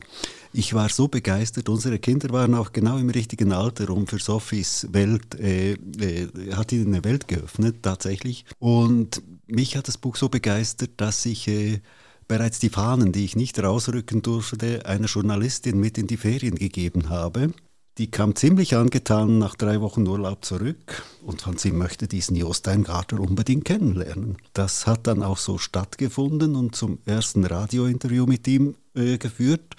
ich 0.54 0.74
war 0.74 0.90
so 0.90 1.08
begeistert. 1.08 1.70
Unsere 1.70 2.00
Kinder 2.00 2.30
waren 2.32 2.56
auch 2.56 2.72
genau 2.72 2.98
im 2.98 3.10
richtigen 3.10 3.52
Alter, 3.52 3.92
um 3.92 4.08
für 4.08 4.20
Sophies 4.20 4.88
Welt, 4.92 5.36
äh, 5.36 5.74
äh, 5.74 6.30
hat 6.54 6.72
ihnen 6.72 6.96
eine 6.96 7.04
Welt 7.04 7.28
geöffnet 7.28 7.78
tatsächlich. 7.84 8.46
Und 8.58 9.22
mich 9.48 9.76
hat 9.76 9.88
das 9.88 9.98
Buch 9.98 10.16
so 10.16 10.30
begeistert, 10.30 10.92
dass 10.98 11.26
ich 11.26 11.48
äh, 11.48 11.82
bereits 12.28 12.60
die 12.60 12.70
Fahnen, 12.70 13.12
die 13.12 13.26
ich 13.26 13.36
nicht 13.36 13.62
rausrücken 13.62 14.22
durfte, 14.22 14.86
einer 14.86 15.08
Journalistin 15.08 15.80
mit 15.80 15.98
in 15.98 16.08
die 16.08 16.18
Ferien 16.18 16.56
gegeben 16.56 17.10
habe. 17.10 17.54
Die 18.00 18.10
kam 18.10 18.36
ziemlich 18.36 18.76
angetan 18.76 19.38
nach 19.38 19.54
drei 19.54 19.80
Wochen 19.80 20.08
Urlaub 20.08 20.44
zurück 20.44 21.04
und 21.22 21.44
fand, 21.44 21.60
sie 21.60 21.72
möchte 21.72 22.08
diesen 22.08 22.36
Jostein 22.36 22.84
Garter 22.84 23.20
unbedingt 23.20 23.66
kennenlernen. 23.66 24.38
Das 24.54 24.88
hat 24.88 25.06
dann 25.06 25.22
auch 25.22 25.38
so 25.38 25.60
stattgefunden 25.60 26.56
und 26.56 26.76
zum 26.76 26.98
ersten 27.06 27.46
Radiointerview 27.46 28.26
mit 28.26 28.48
ihm 28.48 28.76
äh, 28.96 29.20
geführt. 29.20 29.76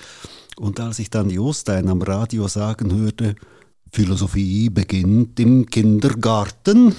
Und 0.57 0.79
als 0.79 1.01
ich 1.01 1.11
dann 1.11 1.29
Jostein 1.29 1.89
am 1.89 2.03
Radio 2.03 2.47
sagen 2.47 2.95
hörte, 2.95 3.35
Philosophie 3.91 4.71
beginnt 4.71 5.41
im 5.41 5.67
Kindergarten, 5.67 6.95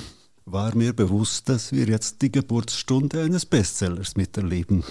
war 0.46 0.76
mir 0.76 0.94
bewusst, 0.94 1.50
dass 1.50 1.72
wir 1.72 1.86
jetzt 1.86 2.22
die 2.22 2.32
Geburtsstunde 2.32 3.24
eines 3.24 3.46
Bestsellers 3.46 4.16
miterleben. 4.16 4.84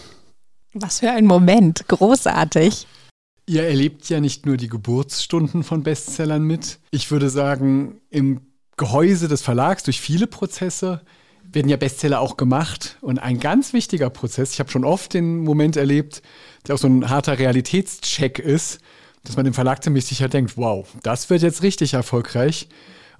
Was 0.74 1.00
für 1.00 1.10
ein 1.10 1.26
Moment, 1.26 1.86
großartig. 1.86 2.86
Ihr 3.46 3.62
erlebt 3.62 4.08
ja 4.08 4.20
nicht 4.20 4.46
nur 4.46 4.56
die 4.56 4.68
Geburtsstunden 4.68 5.62
von 5.62 5.82
Bestsellern 5.82 6.42
mit. 6.42 6.80
Ich 6.90 7.10
würde 7.10 7.30
sagen, 7.30 8.00
im 8.10 8.40
Gehäuse 8.76 9.28
des 9.28 9.42
Verlags 9.42 9.84
durch 9.84 10.00
viele 10.00 10.26
Prozesse 10.26 11.02
werden 11.52 11.68
ja 11.68 11.76
Bestseller 11.76 12.20
auch 12.20 12.36
gemacht. 12.36 12.98
Und 13.00 13.18
ein 13.18 13.38
ganz 13.38 13.72
wichtiger 13.72 14.10
Prozess, 14.10 14.54
ich 14.54 14.60
habe 14.60 14.70
schon 14.70 14.84
oft 14.84 15.14
den 15.14 15.44
Moment 15.44 15.76
erlebt, 15.76 16.22
der 16.66 16.74
auch 16.74 16.78
so 16.78 16.88
ein 16.88 17.08
harter 17.08 17.38
Realitätscheck 17.38 18.40
ist, 18.40 18.80
dass 19.22 19.36
man 19.36 19.46
im 19.46 19.54
Verlag 19.54 19.84
ziemlich 19.84 20.06
sicher 20.06 20.28
denkt, 20.28 20.56
wow, 20.56 20.88
das 21.02 21.30
wird 21.30 21.42
jetzt 21.42 21.62
richtig 21.62 21.94
erfolgreich. 21.94 22.68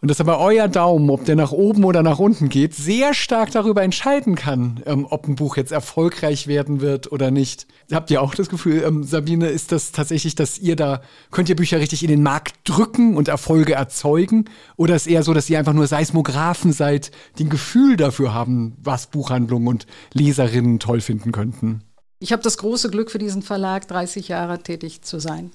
Und 0.05 0.09
dass 0.09 0.21
aber 0.21 0.39
euer 0.39 0.69
Daumen, 0.69 1.09
ob 1.09 1.25
der 1.25 1.35
nach 1.35 1.51
oben 1.51 1.83
oder 1.83 2.03
nach 2.03 2.19
unten 2.19 2.51
geht, 2.51 2.75
sehr 2.75 3.15
stark 3.15 3.53
darüber 3.53 3.83
entscheiden 3.83 4.35
kann, 4.35 4.83
ähm, 4.85 5.07
ob 5.09 5.27
ein 5.27 5.35
Buch 5.35 5.57
jetzt 5.57 5.73
erfolgreich 5.73 6.47
werden 6.47 6.83
wird 6.83 7.11
oder 7.11 7.31
nicht. 7.31 7.67
Habt 7.91 8.11
ihr 8.11 8.21
auch 8.21 8.35
das 8.35 8.51
Gefühl, 8.51 8.83
ähm, 8.87 9.05
Sabine, 9.05 9.49
ist 9.49 9.73
das 9.73 9.93
tatsächlich, 9.93 10.35
dass 10.35 10.59
ihr 10.59 10.77
da, 10.77 11.01
könnt 11.31 11.49
ihr 11.49 11.57
Bücher 11.57 11.81
richtig 11.81 12.03
in 12.03 12.11
den 12.11 12.23
Markt 12.23 12.57
drücken 12.65 13.17
und 13.17 13.29
Erfolge 13.29 13.73
erzeugen? 13.73 14.45
Oder 14.77 14.95
ist 14.95 15.07
eher 15.07 15.23
so, 15.23 15.33
dass 15.33 15.49
ihr 15.49 15.59
einfach 15.59 15.73
nur 15.73 15.87
Seismographen 15.87 16.75
seid, 16.75 17.11
die 17.39 17.45
ein 17.45 17.49
Gefühl 17.49 17.97
dafür 17.97 18.35
haben, 18.35 18.77
was 18.83 19.07
Buchhandlungen 19.07 19.69
und 19.69 19.87
Leserinnen 20.13 20.81
toll 20.81 21.01
finden 21.01 21.33
könnten? 21.33 21.83
Ich 22.19 22.31
habe 22.31 22.43
das 22.43 22.59
große 22.59 22.91
Glück, 22.91 23.11
für 23.11 23.17
diesen 23.17 23.41
Verlag 23.41 23.89
30 23.89 24.29
Jahre 24.29 24.63
tätig 24.63 25.01
zu 25.01 25.19
sein. 25.19 25.51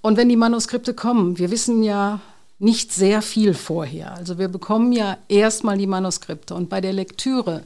Und 0.00 0.16
wenn 0.16 0.28
die 0.28 0.36
Manuskripte 0.36 0.94
kommen, 0.94 1.38
wir 1.38 1.52
wissen 1.52 1.84
ja, 1.84 2.20
nicht 2.64 2.92
sehr 2.92 3.22
viel 3.22 3.54
vorher. 3.54 4.14
Also 4.14 4.38
wir 4.38 4.48
bekommen 4.48 4.92
ja 4.92 5.18
erstmal 5.28 5.78
die 5.78 5.86
Manuskripte 5.86 6.54
und 6.54 6.70
bei 6.70 6.80
der 6.80 6.92
Lektüre 6.92 7.62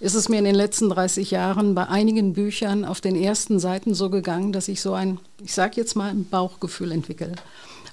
ist 0.00 0.14
es 0.14 0.28
mir 0.28 0.38
in 0.38 0.44
den 0.44 0.54
letzten 0.54 0.88
30 0.88 1.30
Jahren 1.30 1.76
bei 1.76 1.86
einigen 1.86 2.32
Büchern 2.32 2.84
auf 2.84 3.00
den 3.00 3.14
ersten 3.14 3.60
Seiten 3.60 3.94
so 3.94 4.10
gegangen, 4.10 4.52
dass 4.52 4.66
ich 4.66 4.80
so 4.80 4.94
ein, 4.94 5.20
ich 5.44 5.54
sage 5.54 5.74
jetzt 5.76 5.94
mal, 5.94 6.10
ein 6.10 6.28
Bauchgefühl 6.28 6.90
entwickle. 6.90 7.32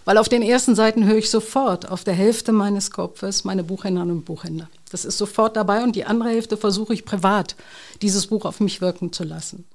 Weil 0.06 0.18
auf 0.18 0.30
den 0.30 0.42
ersten 0.42 0.74
Seiten 0.74 1.06
höre 1.06 1.18
ich 1.18 1.30
sofort 1.30 1.92
auf 1.92 2.04
der 2.04 2.16
Hälfte 2.16 2.52
meines 2.52 2.90
Kopfes 2.90 3.44
meine 3.44 3.64
Buchhändlerinnen 3.64 4.18
und 4.18 4.26
Buchhändler. 4.26 4.70
Das 4.90 5.06
ist 5.06 5.20
sofort 5.20 5.56
dabei 5.56 5.84
und 5.84 5.96
die 5.96 6.06
andere 6.06 6.30
Hälfte 6.30 6.58
versuche 6.58 6.94
ich 6.94 7.06
privat, 7.06 7.56
dieses 8.02 8.28
Buch 8.28 8.46
auf 8.46 8.60
mich 8.60 8.82
wirken 8.82 9.14
zu 9.14 9.24
lassen. 9.24 9.66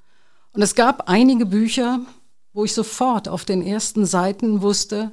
Und 0.53 0.63
es 0.63 0.75
gab 0.75 1.09
einige 1.09 1.47
Bücher, 1.47 2.01
wo 2.53 2.65
ich 2.65 2.73
sofort 2.73 3.29
auf 3.29 3.45
den 3.45 3.63
ersten 3.63 4.07
Seiten 4.07 4.63
wusste, 4.63 5.13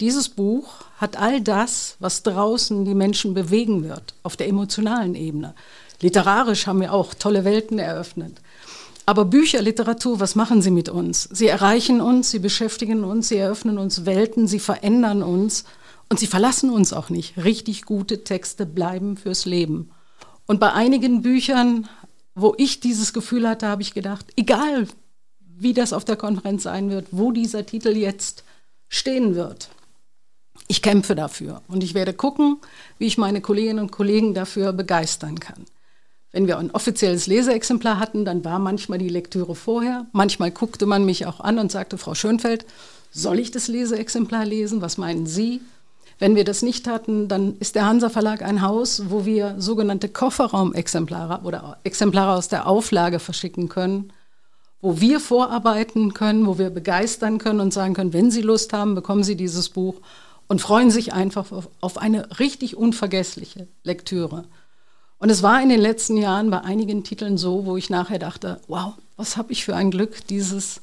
dieses 0.00 0.28
Buch 0.28 0.68
hat 0.98 1.16
all 1.16 1.40
das, 1.40 1.96
was 1.98 2.22
draußen 2.22 2.84
die 2.84 2.94
Menschen 2.94 3.34
bewegen 3.34 3.84
wird, 3.84 4.14
auf 4.22 4.36
der 4.36 4.48
emotionalen 4.48 5.14
Ebene. 5.14 5.54
Literarisch 6.00 6.66
haben 6.66 6.80
wir 6.80 6.92
auch 6.92 7.14
tolle 7.14 7.44
Welten 7.44 7.78
eröffnet. 7.78 8.40
Aber 9.06 9.24
Bücher, 9.24 9.62
Literatur, 9.62 10.20
was 10.20 10.34
machen 10.34 10.62
sie 10.62 10.70
mit 10.70 10.88
uns? 10.88 11.28
Sie 11.32 11.46
erreichen 11.46 12.00
uns, 12.00 12.30
sie 12.30 12.38
beschäftigen 12.38 13.04
uns, 13.04 13.28
sie 13.28 13.38
eröffnen 13.38 13.78
uns 13.78 14.04
Welten, 14.04 14.46
sie 14.46 14.58
verändern 14.60 15.22
uns 15.22 15.64
und 16.08 16.20
sie 16.20 16.26
verlassen 16.26 16.70
uns 16.70 16.92
auch 16.92 17.08
nicht. 17.08 17.36
Richtig 17.42 17.84
gute 17.84 18.22
Texte 18.22 18.66
bleiben 18.66 19.16
fürs 19.16 19.46
Leben. 19.46 19.90
Und 20.46 20.60
bei 20.60 20.72
einigen 20.72 21.22
Büchern, 21.22 21.88
wo 22.34 22.54
ich 22.56 22.80
dieses 22.80 23.12
Gefühl 23.12 23.48
hatte, 23.48 23.66
habe 23.66 23.82
ich 23.82 23.94
gedacht, 23.94 24.26
egal 24.36 24.86
wie 25.40 25.72
das 25.72 25.92
auf 25.92 26.04
der 26.04 26.16
Konferenz 26.16 26.62
sein 26.62 26.90
wird, 26.90 27.08
wo 27.10 27.32
dieser 27.32 27.66
Titel 27.66 27.96
jetzt 27.96 28.44
stehen 28.88 29.34
wird, 29.34 29.70
ich 30.68 30.82
kämpfe 30.82 31.14
dafür 31.14 31.62
und 31.66 31.82
ich 31.82 31.94
werde 31.94 32.12
gucken, 32.12 32.58
wie 32.98 33.06
ich 33.06 33.18
meine 33.18 33.40
Kolleginnen 33.40 33.80
und 33.80 33.90
Kollegen 33.90 34.34
dafür 34.34 34.72
begeistern 34.72 35.40
kann. 35.40 35.64
Wenn 36.30 36.46
wir 36.46 36.58
ein 36.58 36.70
offizielles 36.70 37.26
Leseexemplar 37.26 37.98
hatten, 37.98 38.26
dann 38.26 38.44
war 38.44 38.58
manchmal 38.58 38.98
die 38.98 39.08
Lektüre 39.08 39.54
vorher. 39.54 40.06
Manchmal 40.12 40.50
guckte 40.50 40.84
man 40.84 41.06
mich 41.06 41.24
auch 41.24 41.40
an 41.40 41.58
und 41.58 41.72
sagte, 41.72 41.96
Frau 41.96 42.14
Schönfeld, 42.14 42.66
soll 43.10 43.38
ich 43.38 43.50
das 43.50 43.68
Leseexemplar 43.68 44.44
lesen? 44.44 44.82
Was 44.82 44.98
meinen 44.98 45.26
Sie? 45.26 45.62
Wenn 46.18 46.34
wir 46.34 46.44
das 46.44 46.62
nicht 46.62 46.86
hatten, 46.86 47.28
dann 47.28 47.56
ist 47.60 47.76
der 47.76 47.86
Hansa 47.86 48.10
Verlag 48.10 48.42
ein 48.42 48.60
Haus, 48.60 49.04
wo 49.08 49.24
wir 49.24 49.54
sogenannte 49.58 50.08
Kofferraumexemplare 50.08 51.40
oder 51.44 51.78
Exemplare 51.84 52.36
aus 52.36 52.48
der 52.48 52.66
Auflage 52.66 53.20
verschicken 53.20 53.70
können, 53.70 54.12
wo 54.82 55.00
wir 55.00 55.20
vorarbeiten 55.20 56.12
können, 56.12 56.46
wo 56.46 56.58
wir 56.58 56.70
begeistern 56.70 57.38
können 57.38 57.60
und 57.60 57.72
sagen 57.72 57.94
können, 57.94 58.12
wenn 58.12 58.30
Sie 58.30 58.42
Lust 58.42 58.72
haben, 58.72 58.94
bekommen 58.94 59.22
Sie 59.22 59.36
dieses 59.36 59.70
Buch 59.70 59.94
und 60.48 60.60
freuen 60.60 60.90
sich 60.90 61.12
einfach 61.12 61.52
auf, 61.52 61.68
auf 61.80 61.98
eine 61.98 62.38
richtig 62.40 62.76
unvergessliche 62.76 63.68
Lektüre. 63.84 64.44
Und 65.18 65.30
es 65.30 65.42
war 65.42 65.62
in 65.62 65.68
den 65.68 65.80
letzten 65.80 66.16
Jahren 66.16 66.50
bei 66.50 66.60
einigen 66.60 67.04
Titeln 67.04 67.38
so, 67.38 67.66
wo 67.66 67.76
ich 67.76 67.90
nachher 67.90 68.18
dachte, 68.18 68.60
wow, 68.66 68.94
was 69.16 69.36
habe 69.36 69.52
ich 69.52 69.64
für 69.64 69.76
ein 69.76 69.90
Glück, 69.90 70.26
dieses 70.28 70.80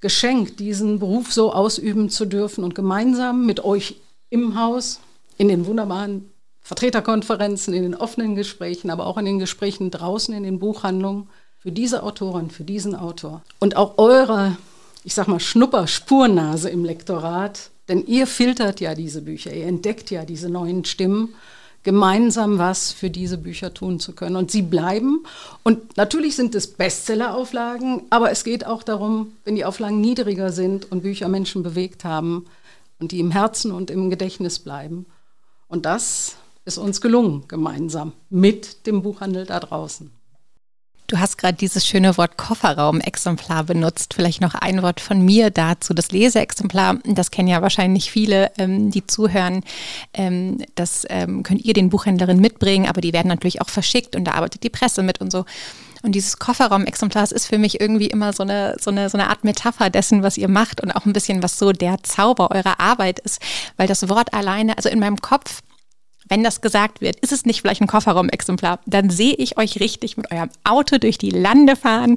Geschenk, 0.00 0.56
diesen 0.56 0.98
Beruf 0.98 1.32
so 1.32 1.52
ausüben 1.52 2.10
zu 2.10 2.26
dürfen 2.26 2.64
und 2.64 2.74
gemeinsam 2.74 3.46
mit 3.46 3.64
euch 3.64 3.96
im 4.28 4.58
Haus, 4.58 5.00
in 5.38 5.48
den 5.48 5.66
wunderbaren 5.66 6.30
Vertreterkonferenzen, 6.62 7.72
in 7.74 7.84
den 7.84 7.94
offenen 7.94 8.34
Gesprächen, 8.34 8.90
aber 8.90 9.06
auch 9.06 9.18
in 9.18 9.24
den 9.24 9.38
Gesprächen 9.38 9.90
draußen 9.90 10.34
in 10.34 10.42
den 10.42 10.58
Buchhandlungen, 10.58 11.28
für 11.58 11.72
diese 11.72 12.02
Autorin, 12.02 12.50
für 12.50 12.64
diesen 12.64 12.94
Autor 12.94 13.42
und 13.58 13.76
auch 13.76 13.98
eure, 13.98 14.56
ich 15.02 15.14
sag 15.14 15.26
mal, 15.26 15.40
Schnupperspurnase 15.40 16.70
im 16.70 16.84
Lektorat 16.84 17.70
denn 17.88 18.06
ihr 18.06 18.26
filtert 18.26 18.80
ja 18.80 18.94
diese 18.94 19.22
Bücher, 19.22 19.52
ihr 19.52 19.66
entdeckt 19.66 20.10
ja 20.10 20.24
diese 20.24 20.48
neuen 20.48 20.84
Stimmen, 20.84 21.34
gemeinsam 21.82 22.58
was 22.58 22.90
für 22.90 23.10
diese 23.10 23.38
Bücher 23.38 23.72
tun 23.72 24.00
zu 24.00 24.12
können. 24.12 24.34
Und 24.34 24.50
sie 24.50 24.62
bleiben. 24.62 25.24
Und 25.62 25.96
natürlich 25.96 26.34
sind 26.34 26.56
es 26.56 26.66
Bestseller-Auflagen, 26.66 28.02
aber 28.10 28.32
es 28.32 28.42
geht 28.42 28.66
auch 28.66 28.82
darum, 28.82 29.32
wenn 29.44 29.54
die 29.54 29.64
Auflagen 29.64 30.00
niedriger 30.00 30.50
sind 30.50 30.90
und 30.90 31.02
Bücher 31.02 31.28
Menschen 31.28 31.62
bewegt 31.62 32.04
haben, 32.04 32.46
und 32.98 33.12
die 33.12 33.20
im 33.20 33.30
Herzen 33.30 33.72
und 33.72 33.90
im 33.90 34.10
Gedächtnis 34.10 34.58
bleiben. 34.58 35.06
Und 35.68 35.86
das 35.86 36.36
ist 36.64 36.78
uns 36.78 37.00
gelungen, 37.00 37.44
gemeinsam 37.48 38.12
mit 38.30 38.86
dem 38.86 39.02
Buchhandel 39.02 39.46
da 39.46 39.60
draußen. 39.60 40.10
Du 41.08 41.20
hast 41.20 41.38
gerade 41.38 41.56
dieses 41.56 41.86
schöne 41.86 42.16
Wort 42.18 42.36
Kofferraumexemplar 42.36 43.64
benutzt. 43.64 44.14
Vielleicht 44.14 44.40
noch 44.40 44.54
ein 44.54 44.82
Wort 44.82 45.00
von 45.00 45.24
mir 45.24 45.50
dazu. 45.50 45.94
Das 45.94 46.10
Leseexemplar, 46.10 46.98
das 47.04 47.30
kennen 47.30 47.46
ja 47.46 47.62
wahrscheinlich 47.62 48.10
viele, 48.10 48.50
ähm, 48.58 48.90
die 48.90 49.06
zuhören. 49.06 49.62
Ähm, 50.12 50.58
das 50.74 51.06
ähm, 51.08 51.44
könnt 51.44 51.64
ihr 51.64 51.74
den 51.74 51.90
Buchhändlerinnen 51.90 52.42
mitbringen, 52.42 52.88
aber 52.88 53.00
die 53.00 53.12
werden 53.12 53.28
natürlich 53.28 53.60
auch 53.60 53.68
verschickt 53.68 54.16
und 54.16 54.24
da 54.24 54.32
arbeitet 54.32 54.64
die 54.64 54.70
Presse 54.70 55.04
mit 55.04 55.20
und 55.20 55.30
so. 55.30 55.44
Und 56.02 56.12
dieses 56.12 56.38
Kofferraumexemplar 56.38 57.30
ist 57.30 57.46
für 57.46 57.58
mich 57.58 57.80
irgendwie 57.80 58.08
immer 58.08 58.32
so 58.32 58.42
eine, 58.42 58.76
so, 58.80 58.90
eine, 58.90 59.08
so 59.08 59.16
eine 59.16 59.28
Art 59.30 59.44
Metapher 59.44 59.90
dessen, 59.90 60.24
was 60.24 60.36
ihr 60.36 60.48
macht 60.48 60.80
und 60.80 60.90
auch 60.90 61.06
ein 61.06 61.12
bisschen, 61.12 61.42
was 61.42 61.58
so 61.58 61.70
der 61.70 62.02
Zauber 62.02 62.50
eurer 62.50 62.80
Arbeit 62.80 63.20
ist. 63.20 63.40
Weil 63.76 63.86
das 63.86 64.08
Wort 64.08 64.34
alleine, 64.34 64.76
also 64.76 64.88
in 64.88 64.98
meinem 64.98 65.20
Kopf 65.20 65.62
wenn 66.28 66.42
das 66.42 66.60
gesagt 66.60 67.00
wird, 67.00 67.20
ist 67.20 67.32
es 67.32 67.44
nicht 67.44 67.60
vielleicht 67.60 67.80
ein 67.80 67.86
Kofferraumexemplar, 67.86 68.80
dann 68.86 69.10
sehe 69.10 69.34
ich 69.34 69.58
euch 69.58 69.80
richtig 69.80 70.16
mit 70.16 70.30
eurem 70.30 70.50
Auto 70.64 70.98
durch 70.98 71.18
die 71.18 71.30
Lande 71.30 71.76
fahren, 71.76 72.16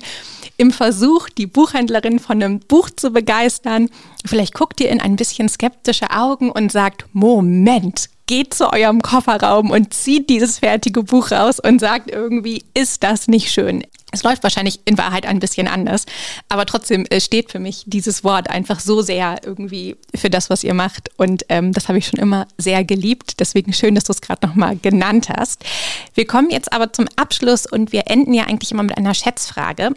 im 0.58 0.72
Versuch, 0.72 1.30
die 1.30 1.48
Buchhändlerin 1.48 2.20
von 2.20 2.42
einem 2.42 2.60
Buch 2.60 2.90
zu 2.90 3.12
begeistern. 3.12 3.90
Vielleicht 4.26 4.54
guckt 4.54 4.82
ihr 4.82 4.90
in 4.90 5.02
ein 5.02 5.16
bisschen 5.16 5.50
skeptische 5.50 6.12
Augen 6.12 6.52
und 6.52 6.72
sagt, 6.72 7.06
Moment, 7.14 8.10
geht 8.30 8.54
zu 8.54 8.72
eurem 8.72 9.02
Kofferraum 9.02 9.72
und 9.72 9.92
zieht 9.92 10.30
dieses 10.30 10.60
fertige 10.60 11.02
Buch 11.02 11.32
raus 11.32 11.60
und 11.60 11.80
sagt 11.80 12.12
irgendwie, 12.12 12.64
ist 12.76 13.02
das 13.02 13.28
nicht 13.28 13.52
schön? 13.52 13.84
Es 14.12 14.22
läuft 14.22 14.44
wahrscheinlich 14.44 14.82
in 14.86 15.00
Wahrheit 15.00 15.26
ein 15.26 15.40
bisschen 15.40 15.68
anders, 15.68 16.06
aber 16.48 16.68
trotzdem 16.68 17.08
steht 17.18 17.52
für 17.52 17.58
mich 17.58 17.86
dieses 17.88 18.24
Wort 18.24 18.48
einfach 18.48 18.82
so 18.82 19.02
sehr 19.02 19.38
irgendwie 19.44 19.96
für 20.14 20.30
das, 20.30 20.52
was 20.52 20.64
ihr 20.64 20.76
macht. 20.76 21.10
Und 21.18 21.44
ähm, 21.50 21.74
das 21.74 21.88
habe 21.88 21.98
ich 21.98 22.06
schon 22.06 22.20
immer 22.20 22.46
sehr 22.60 22.84
geliebt. 22.84 23.40
Deswegen 23.40 23.74
schön, 23.74 23.96
dass 23.96 24.04
du 24.04 24.14
es 24.14 24.22
gerade 24.22 24.46
nochmal 24.46 24.78
genannt 24.78 25.30
hast. 25.36 25.64
Wir 26.14 26.28
kommen 26.28 26.52
jetzt 26.52 26.72
aber 26.72 26.94
zum 26.94 27.08
Abschluss 27.16 27.66
und 27.66 27.92
wir 27.92 28.04
enden 28.06 28.36
ja 28.36 28.44
eigentlich 28.44 28.72
immer 28.72 28.84
mit 28.84 28.96
einer 28.96 29.16
Schätzfrage. 29.16 29.90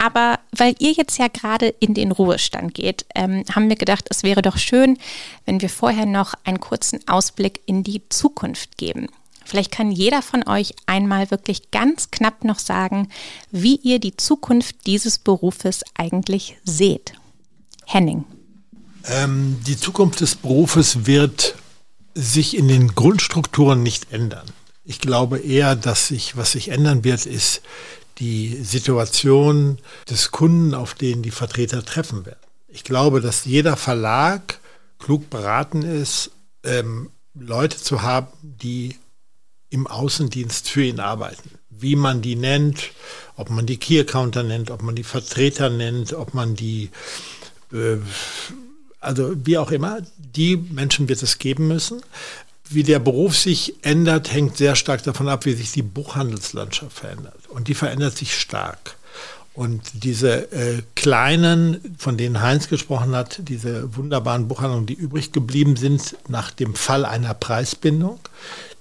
Aber 0.00 0.38
weil 0.56 0.74
ihr 0.78 0.92
jetzt 0.92 1.18
ja 1.18 1.28
gerade 1.28 1.68
in 1.68 1.92
den 1.92 2.10
Ruhestand 2.10 2.72
geht, 2.72 3.04
ähm, 3.14 3.44
haben 3.54 3.68
wir 3.68 3.76
gedacht, 3.76 4.06
es 4.08 4.22
wäre 4.22 4.40
doch 4.40 4.56
schön, 4.56 4.96
wenn 5.44 5.60
wir 5.60 5.68
vorher 5.68 6.06
noch 6.06 6.32
einen 6.44 6.58
kurzen 6.58 7.06
Ausblick 7.06 7.60
in 7.66 7.84
die 7.84 8.00
Zukunft 8.08 8.78
geben. 8.78 9.08
Vielleicht 9.44 9.70
kann 9.70 9.90
jeder 9.90 10.22
von 10.22 10.48
euch 10.48 10.74
einmal 10.86 11.30
wirklich 11.30 11.70
ganz 11.70 12.10
knapp 12.10 12.44
noch 12.44 12.58
sagen, 12.58 13.10
wie 13.50 13.76
ihr 13.76 13.98
die 13.98 14.16
Zukunft 14.16 14.86
dieses 14.86 15.18
Berufes 15.18 15.82
eigentlich 15.98 16.56
seht. 16.64 17.12
Henning. 17.84 18.24
Ähm, 19.04 19.58
die 19.66 19.76
Zukunft 19.76 20.22
des 20.22 20.34
Berufes 20.34 21.04
wird 21.04 21.56
sich 22.14 22.56
in 22.56 22.68
den 22.68 22.94
Grundstrukturen 22.94 23.82
nicht 23.82 24.12
ändern. 24.12 24.46
Ich 24.82 24.98
glaube 24.98 25.40
eher, 25.40 25.76
dass 25.76 26.08
sich, 26.08 26.38
was 26.38 26.52
sich 26.52 26.70
ändern 26.70 27.04
wird, 27.04 27.26
ist 27.26 27.60
die 28.20 28.62
Situation 28.62 29.78
des 30.08 30.30
Kunden, 30.30 30.74
auf 30.74 30.94
den 30.94 31.22
die 31.22 31.30
Vertreter 31.30 31.84
treffen 31.84 32.26
werden. 32.26 32.38
Ich 32.68 32.84
glaube, 32.84 33.20
dass 33.20 33.46
jeder 33.46 33.76
Verlag 33.76 34.60
klug 34.98 35.30
beraten 35.30 35.82
ist, 35.82 36.30
ähm, 36.62 37.10
Leute 37.34 37.78
zu 37.78 38.02
haben, 38.02 38.28
die 38.42 38.96
im 39.70 39.86
Außendienst 39.86 40.68
für 40.68 40.84
ihn 40.84 41.00
arbeiten. 41.00 41.50
Wie 41.70 41.96
man 41.96 42.20
die 42.20 42.36
nennt, 42.36 42.90
ob 43.36 43.50
man 43.50 43.66
die 43.66 43.78
Key 43.78 43.98
Accounter 44.00 44.42
nennt, 44.42 44.70
ob 44.70 44.82
man 44.82 44.94
die 44.94 45.04
Vertreter 45.04 45.70
nennt, 45.70 46.12
ob 46.12 46.34
man 46.34 46.54
die, 46.54 46.90
äh, 47.72 47.96
also 49.00 49.32
wie 49.46 49.56
auch 49.56 49.70
immer, 49.70 50.02
die 50.18 50.56
Menschen 50.56 51.08
wird 51.08 51.22
es 51.22 51.38
geben 51.38 51.68
müssen. 51.68 52.02
Wie 52.72 52.84
der 52.84 53.00
Beruf 53.00 53.36
sich 53.36 53.74
ändert, 53.82 54.32
hängt 54.32 54.56
sehr 54.56 54.76
stark 54.76 55.02
davon 55.02 55.28
ab, 55.28 55.44
wie 55.44 55.54
sich 55.54 55.72
die 55.72 55.82
Buchhandelslandschaft 55.82 56.96
verändert. 56.96 57.48
Und 57.48 57.66
die 57.66 57.74
verändert 57.74 58.16
sich 58.16 58.38
stark. 58.38 58.96
Und 59.54 59.82
diese 60.04 60.52
äh, 60.52 60.82
kleinen, 60.94 61.96
von 61.98 62.16
denen 62.16 62.40
Heinz 62.40 62.68
gesprochen 62.68 63.16
hat, 63.16 63.40
diese 63.42 63.96
wunderbaren 63.96 64.46
Buchhandlungen, 64.46 64.86
die 64.86 64.94
übrig 64.94 65.32
geblieben 65.32 65.74
sind 65.74 66.16
nach 66.28 66.52
dem 66.52 66.76
Fall 66.76 67.04
einer 67.04 67.34
Preisbindung, 67.34 68.20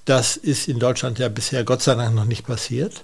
das 0.06 0.38
ist 0.38 0.68
in 0.68 0.78
Deutschland 0.80 1.18
ja 1.18 1.28
bisher 1.28 1.64
Gott 1.64 1.82
sei 1.82 1.96
Dank 1.96 2.16
noch 2.16 2.26
nicht 2.26 2.46
passiert. 2.46 3.04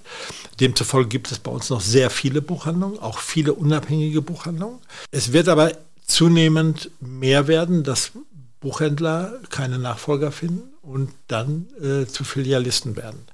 Demzufolge 0.60 1.08
gibt 1.08 1.32
es 1.32 1.38
bei 1.38 1.50
uns 1.50 1.68
noch 1.68 1.80
sehr 1.80 2.10
viele 2.10 2.42
Buchhandlungen, 2.42 2.98
auch 3.00 3.18
viele 3.18 3.54
unabhängige 3.54 4.22
Buchhandlungen. 4.22 4.78
Es 5.10 5.32
wird 5.32 5.48
aber 5.48 5.72
zunehmend 6.06 6.90
mehr 7.00 7.48
werden, 7.48 7.82
dass 7.82 8.12
Buchhändler 8.60 9.38
keine 9.50 9.78
Nachfolger 9.78 10.32
finden 10.32 10.75
und 10.86 11.10
dann 11.26 11.66
äh, 11.80 12.06
zu 12.06 12.24
Filialisten 12.24 12.96
werden. 12.96 13.26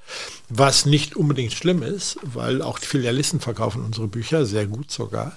Was 0.48 0.86
nicht 0.86 1.16
unbedingt 1.16 1.52
schlimm 1.52 1.82
ist, 1.82 2.16
weil 2.22 2.62
auch 2.62 2.78
die 2.78 2.86
Filialisten 2.86 3.40
verkaufen 3.40 3.84
unsere 3.84 4.08
Bücher, 4.08 4.46
sehr 4.46 4.66
gut 4.66 4.90
sogar. 4.90 5.36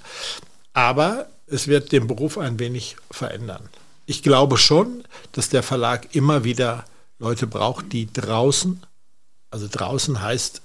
Aber 0.73 1.27
es 1.47 1.67
wird 1.67 1.91
den 1.91 2.07
Beruf 2.07 2.37
ein 2.37 2.57
wenig 2.59 2.95
verändern. 3.11 3.69
Ich 4.05 4.23
glaube 4.23 4.57
schon, 4.57 5.03
dass 5.33 5.49
der 5.49 5.63
Verlag 5.63 6.15
immer 6.15 6.43
wieder 6.43 6.85
Leute 7.19 7.47
braucht, 7.47 7.91
die 7.91 8.11
draußen, 8.11 8.81
also 9.51 9.67
draußen 9.69 10.21
heißt 10.21 10.61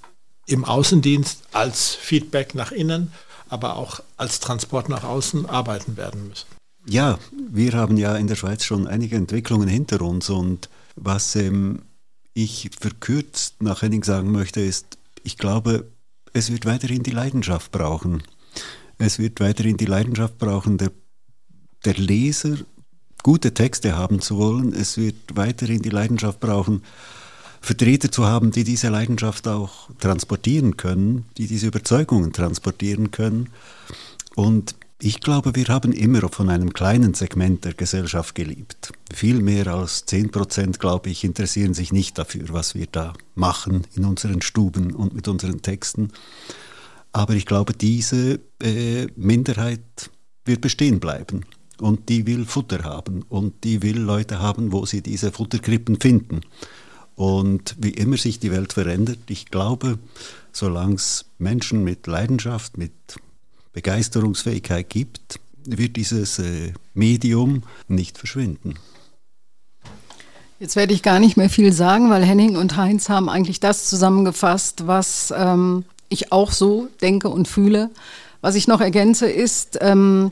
im 0.47 0.65
Außendienst 0.65 1.43
als 1.51 1.95
Feedback 1.95 2.55
nach 2.55 2.71
innen, 2.71 3.11
aber 3.49 3.75
auch 3.75 4.01
als 4.17 4.39
Transport 4.39 4.89
nach 4.89 5.03
außen 5.03 5.45
arbeiten 5.45 5.97
werden 5.97 6.27
müssen. 6.27 6.47
Ja, 6.87 7.19
wir 7.49 7.73
haben 7.73 7.97
ja 7.97 8.15
in 8.15 8.27
der 8.27 8.35
Schweiz 8.35 8.63
schon 8.63 8.87
einige 8.87 9.15
Entwicklungen 9.15 9.67
hinter 9.67 10.01
uns 10.01 10.29
und 10.29 10.69
was 10.95 11.35
ähm, 11.35 11.83
ich 12.33 12.69
verkürzt 12.79 13.61
nach 13.61 13.81
Henning 13.81 14.03
sagen 14.03 14.31
möchte, 14.31 14.61
ist, 14.61 14.97
ich 15.23 15.37
glaube, 15.37 15.91
es 16.33 16.51
wird 16.51 16.65
weiterhin 16.65 17.03
die 17.03 17.11
Leidenschaft 17.11 17.71
brauchen. 17.71 18.23
Es 18.97 19.19
wird 19.19 19.39
weiterhin 19.39 19.77
die 19.77 19.85
Leidenschaft 19.85 20.37
brauchen, 20.37 20.77
der, 20.77 20.91
der 21.85 21.95
Leser 21.95 22.57
gute 23.23 23.53
Texte 23.53 23.97
haben 23.97 24.21
zu 24.21 24.37
wollen. 24.37 24.73
Es 24.73 24.97
wird 24.97 25.15
weiterhin 25.35 25.81
die 25.81 25.89
Leidenschaft 25.89 26.39
brauchen, 26.39 26.83
Vertreter 27.61 28.11
zu 28.11 28.25
haben, 28.25 28.51
die 28.51 28.63
diese 28.63 28.89
Leidenschaft 28.89 29.47
auch 29.47 29.89
transportieren 29.99 30.77
können, 30.77 31.25
die 31.37 31.47
diese 31.47 31.67
Überzeugungen 31.67 32.33
transportieren 32.33 33.11
können. 33.11 33.49
Und 34.35 34.75
ich 35.03 35.19
glaube, 35.19 35.55
wir 35.55 35.65
haben 35.67 35.93
immer 35.93 36.29
von 36.29 36.49
einem 36.49 36.73
kleinen 36.73 37.15
Segment 37.15 37.65
der 37.65 37.73
Gesellschaft 37.73 38.35
geliebt. 38.35 38.91
Viel 39.11 39.41
mehr 39.41 39.67
als 39.67 40.05
10 40.05 40.29
Prozent, 40.29 40.79
glaube 40.79 41.09
ich, 41.09 41.23
interessieren 41.23 41.73
sich 41.73 41.91
nicht 41.91 42.19
dafür, 42.19 42.45
was 42.49 42.75
wir 42.75 42.85
da 42.85 43.13
machen 43.33 43.87
in 43.95 44.05
unseren 44.05 44.41
Stuben 44.43 44.93
und 44.93 45.15
mit 45.15 45.27
unseren 45.27 45.63
Texten. 45.63 46.11
Aber 47.13 47.33
ich 47.33 47.47
glaube, 47.47 47.73
diese 47.73 48.39
äh, 48.61 49.07
Minderheit 49.15 50.11
wird 50.45 50.61
bestehen 50.61 50.99
bleiben 50.99 51.45
und 51.79 52.07
die 52.09 52.27
will 52.27 52.45
Futter 52.45 52.83
haben 52.83 53.23
und 53.23 53.63
die 53.63 53.81
will 53.81 53.97
Leute 53.97 54.39
haben, 54.39 54.71
wo 54.71 54.85
sie 54.85 55.01
diese 55.01 55.31
Futterkrippen 55.31 55.99
finden. 55.99 56.41
Und 57.15 57.75
wie 57.79 57.91
immer 57.91 58.17
sich 58.17 58.39
die 58.39 58.51
Welt 58.51 58.73
verändert, 58.73 59.19
ich 59.29 59.47
glaube, 59.47 59.97
solange 60.51 60.95
es 60.95 61.25
Menschen 61.39 61.83
mit 61.83 62.05
Leidenschaft, 62.05 62.77
mit 62.77 62.93
Begeisterungsfähigkeit 63.73 64.89
gibt, 64.89 65.39
wird 65.65 65.95
dieses 65.95 66.39
äh, 66.39 66.73
Medium 66.93 67.63
nicht 67.87 68.17
verschwinden. 68.17 68.75
Jetzt 70.59 70.75
werde 70.75 70.93
ich 70.93 71.01
gar 71.01 71.19
nicht 71.19 71.37
mehr 71.37 71.49
viel 71.49 71.73
sagen, 71.73 72.09
weil 72.09 72.23
Henning 72.23 72.55
und 72.55 72.77
Heinz 72.77 73.09
haben 73.09 73.29
eigentlich 73.29 73.59
das 73.59 73.89
zusammengefasst, 73.89 74.85
was 74.85 75.33
ähm, 75.35 75.85
ich 76.09 76.31
auch 76.31 76.51
so 76.51 76.87
denke 77.01 77.29
und 77.29 77.47
fühle. 77.47 77.89
Was 78.41 78.55
ich 78.55 78.67
noch 78.67 78.81
ergänze 78.81 79.27
ist, 79.29 79.79
ähm, 79.81 80.31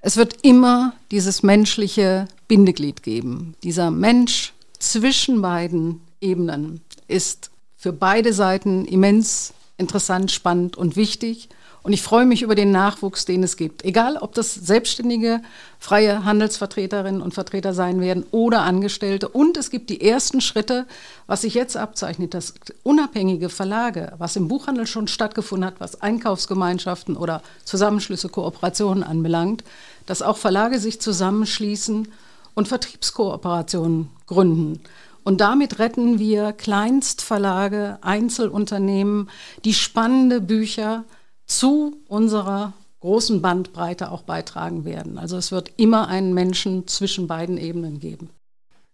es 0.00 0.16
wird 0.16 0.44
immer 0.44 0.94
dieses 1.10 1.42
menschliche 1.42 2.26
Bindeglied 2.48 3.02
geben. 3.02 3.54
Dieser 3.62 3.90
Mensch 3.90 4.52
zwischen 4.78 5.42
beiden 5.42 6.00
Ebenen 6.20 6.80
ist 7.08 7.50
für 7.76 7.92
beide 7.92 8.32
Seiten 8.32 8.84
immens 8.84 9.52
interessant, 9.78 10.30
spannend 10.30 10.76
und 10.76 10.96
wichtig. 10.96 11.48
Und 11.86 11.92
ich 11.92 12.02
freue 12.02 12.26
mich 12.26 12.42
über 12.42 12.56
den 12.56 12.72
Nachwuchs, 12.72 13.26
den 13.26 13.44
es 13.44 13.56
gibt. 13.56 13.84
Egal, 13.84 14.16
ob 14.16 14.34
das 14.34 14.52
selbstständige, 14.52 15.40
freie 15.78 16.24
Handelsvertreterinnen 16.24 17.22
und 17.22 17.32
Vertreter 17.32 17.74
sein 17.74 18.00
werden 18.00 18.26
oder 18.32 18.62
Angestellte. 18.62 19.28
Und 19.28 19.56
es 19.56 19.70
gibt 19.70 19.88
die 19.88 20.00
ersten 20.00 20.40
Schritte, 20.40 20.86
was 21.28 21.42
sich 21.42 21.54
jetzt 21.54 21.76
abzeichnet, 21.76 22.34
dass 22.34 22.54
unabhängige 22.82 23.50
Verlage, 23.50 24.14
was 24.18 24.34
im 24.34 24.48
Buchhandel 24.48 24.88
schon 24.88 25.06
stattgefunden 25.06 25.64
hat, 25.64 25.78
was 25.78 26.02
Einkaufsgemeinschaften 26.02 27.16
oder 27.16 27.40
Zusammenschlüsse, 27.64 28.30
Kooperationen 28.30 29.04
anbelangt, 29.04 29.62
dass 30.06 30.22
auch 30.22 30.38
Verlage 30.38 30.80
sich 30.80 31.00
zusammenschließen 31.00 32.08
und 32.54 32.66
Vertriebskooperationen 32.66 34.10
gründen. 34.26 34.80
Und 35.22 35.40
damit 35.40 35.78
retten 35.78 36.18
wir 36.18 36.52
Kleinstverlage, 36.52 37.98
Einzelunternehmen, 38.00 39.30
die 39.64 39.74
spannende 39.74 40.40
Bücher 40.40 41.04
zu 41.46 41.96
unserer 42.08 42.72
großen 43.00 43.40
Bandbreite 43.40 44.10
auch 44.10 44.22
beitragen 44.22 44.84
werden. 44.84 45.18
Also 45.18 45.36
es 45.36 45.52
wird 45.52 45.72
immer 45.76 46.08
einen 46.08 46.34
Menschen 46.34 46.86
zwischen 46.86 47.26
beiden 47.26 47.56
Ebenen 47.56 48.00
geben. 48.00 48.30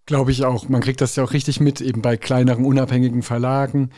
Glaube 0.06 0.32
ich 0.32 0.44
auch. 0.44 0.68
Man 0.68 0.80
kriegt 0.80 1.00
das 1.00 1.16
ja 1.16 1.24
auch 1.24 1.32
richtig 1.32 1.60
mit, 1.60 1.80
eben 1.80 2.02
bei 2.02 2.16
kleineren, 2.16 2.64
unabhängigen 2.64 3.22
Verlagen, 3.22 3.90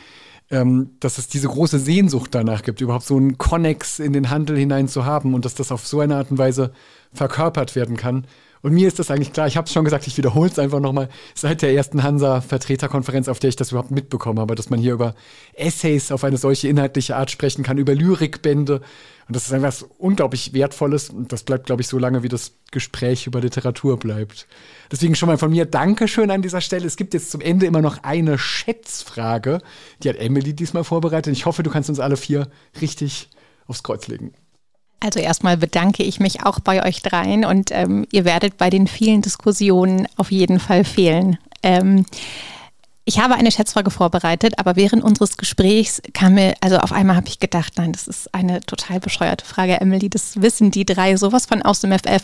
ähm, 0.51 0.91
dass 0.99 1.17
es 1.17 1.27
diese 1.27 1.47
große 1.47 1.79
Sehnsucht 1.79 2.35
danach 2.35 2.61
gibt, 2.61 2.79
überhaupt 2.79 3.05
so 3.05 3.17
einen 3.17 3.37
Konnex 3.37 3.99
in 3.99 4.13
den 4.13 4.29
Handel 4.29 4.57
hinein 4.57 4.87
zu 4.87 5.05
haben 5.05 5.33
und 5.33 5.43
dass 5.43 5.55
das 5.55 5.71
auf 5.71 5.85
so 5.87 5.99
eine 5.99 6.17
Art 6.17 6.29
und 6.29 6.37
Weise 6.37 6.71
verkörpert 7.11 7.75
werden 7.75 7.97
kann. 7.97 8.27
Und 8.65 8.73
mir 8.73 8.87
ist 8.87 8.97
das 8.97 9.11
eigentlich 9.11 9.31
klar, 9.31 9.45
ich 9.45 9.57
habe 9.57 9.67
es 9.67 9.73
schon 9.73 9.85
gesagt, 9.85 10.07
ich 10.07 10.17
wiederhole 10.17 10.49
es 10.49 10.57
einfach 10.57 10.79
nochmal, 10.79 11.07
seit 11.35 11.61
der 11.61 11.71
ersten 11.71 12.01
Hansa-Vertreterkonferenz, 12.01 13.27
auf 13.27 13.37
der 13.37 13.49
ich 13.49 13.55
das 13.55 13.69
überhaupt 13.69 13.91
mitbekommen 13.91 14.39
habe, 14.39 14.55
dass 14.55 14.71
man 14.71 14.79
hier 14.79 14.93
über 14.93 15.13
Essays 15.53 16.11
auf 16.11 16.23
eine 16.23 16.37
solche 16.37 16.67
inhaltliche 16.67 17.15
Art 17.15 17.29
sprechen 17.29 17.61
kann, 17.61 17.77
über 17.77 17.93
Lyrikbände. 17.93 18.81
Und 19.27 19.35
das 19.35 19.45
ist 19.45 19.53
einfach 19.53 19.67
was 19.67 19.83
unglaublich 19.99 20.55
Wertvolles 20.55 21.11
und 21.11 21.31
das 21.31 21.43
bleibt, 21.43 21.67
glaube 21.67 21.83
ich, 21.83 21.87
so 21.87 21.99
lange, 21.99 22.23
wie 22.23 22.27
das 22.27 22.53
Gespräch 22.71 23.27
über 23.27 23.39
Literatur 23.39 23.99
bleibt. 23.99 24.47
Deswegen 24.91 25.13
schon 25.13 25.29
mal 25.29 25.37
von 25.37 25.51
mir 25.51 25.65
Dankeschön 25.65 26.31
an 26.31 26.41
dieser 26.41 26.61
Stelle. 26.61 26.87
Es 26.87 26.95
gibt 26.95 27.13
jetzt 27.13 27.29
zum 27.29 27.41
Ende 27.41 27.67
immer 27.67 27.83
noch 27.83 28.01
eine 28.01 28.39
Schätzfrage, 28.39 29.61
die 30.01 30.09
hat 30.09 30.15
Emily 30.15 30.55
diesmal 30.55 30.83
vorbereitet. 30.83 31.33
Ich 31.33 31.45
hoffe, 31.45 31.61
du 31.61 31.69
kannst 31.69 31.89
uns 31.89 31.99
alle 31.99 32.17
vier 32.17 32.49
richtig 32.81 33.29
aufs 33.67 33.83
Kreuz 33.83 34.07
legen. 34.07 34.33
Also 35.05 35.19
erstmal 35.19 35.55
bedanke 35.55 36.01
ich 36.01 36.19
mich 36.19 36.43
auch 36.43 36.59
bei 36.59 36.83
euch 36.83 37.03
dreien 37.03 37.45
und 37.45 37.69
ähm, 37.71 38.07
ihr 38.11 38.25
werdet 38.25 38.57
bei 38.57 38.71
den 38.71 38.87
vielen 38.87 39.21
Diskussionen 39.21 40.07
auf 40.17 40.31
jeden 40.31 40.59
Fall 40.59 40.83
fehlen. 40.83 41.37
Ähm, 41.61 42.07
ich 43.03 43.19
habe 43.19 43.35
eine 43.35 43.51
Schätzfrage 43.51 43.91
vorbereitet, 43.91 44.55
aber 44.57 44.75
während 44.75 45.03
unseres 45.03 45.37
Gesprächs 45.37 46.01
kam 46.15 46.33
mir, 46.33 46.55
also 46.59 46.77
auf 46.77 46.91
einmal 46.91 47.17
habe 47.17 47.27
ich 47.27 47.37
gedacht, 47.37 47.73
nein, 47.77 47.91
das 47.91 48.07
ist 48.07 48.33
eine 48.33 48.61
total 48.61 48.99
bescheuerte 48.99 49.45
Frage, 49.45 49.79
Emily, 49.79 50.09
das 50.09 50.41
wissen 50.41 50.71
die 50.71 50.85
drei 50.85 51.17
sowas 51.17 51.45
von 51.45 51.61
aus 51.61 51.81
dem 51.81 51.91
FF. 51.91 52.23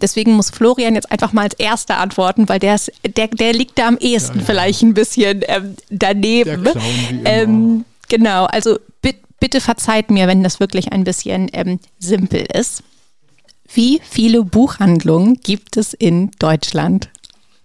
Deswegen 0.00 0.32
muss 0.32 0.48
Florian 0.48 0.94
jetzt 0.94 1.12
einfach 1.12 1.34
mal 1.34 1.42
als 1.42 1.54
Erster 1.54 1.98
antworten, 1.98 2.48
weil 2.48 2.58
der, 2.58 2.76
ist, 2.76 2.90
der, 3.06 3.28
der 3.28 3.52
liegt 3.52 3.78
da 3.78 3.86
am 3.88 3.98
ehesten 3.98 4.36
ja, 4.36 4.40
ja. 4.40 4.46
vielleicht 4.46 4.82
ein 4.82 4.94
bisschen 4.94 5.42
ähm, 5.46 5.76
daneben. 5.90 6.64
Der 6.64 6.72
Clown 6.72 6.84
wie 6.84 7.16
immer. 7.16 7.30
Ähm, 7.30 7.84
genau, 8.08 8.46
also 8.46 8.78
bitte 9.44 9.60
verzeiht 9.60 10.10
mir, 10.10 10.26
wenn 10.26 10.42
das 10.42 10.58
wirklich 10.58 10.90
ein 10.92 11.04
bisschen 11.04 11.50
ähm, 11.52 11.78
simpel 11.98 12.46
ist. 12.54 12.82
Wie 13.70 14.00
viele 14.02 14.42
Buchhandlungen 14.42 15.34
gibt 15.42 15.76
es 15.76 15.92
in 15.92 16.30
Deutschland? 16.38 17.10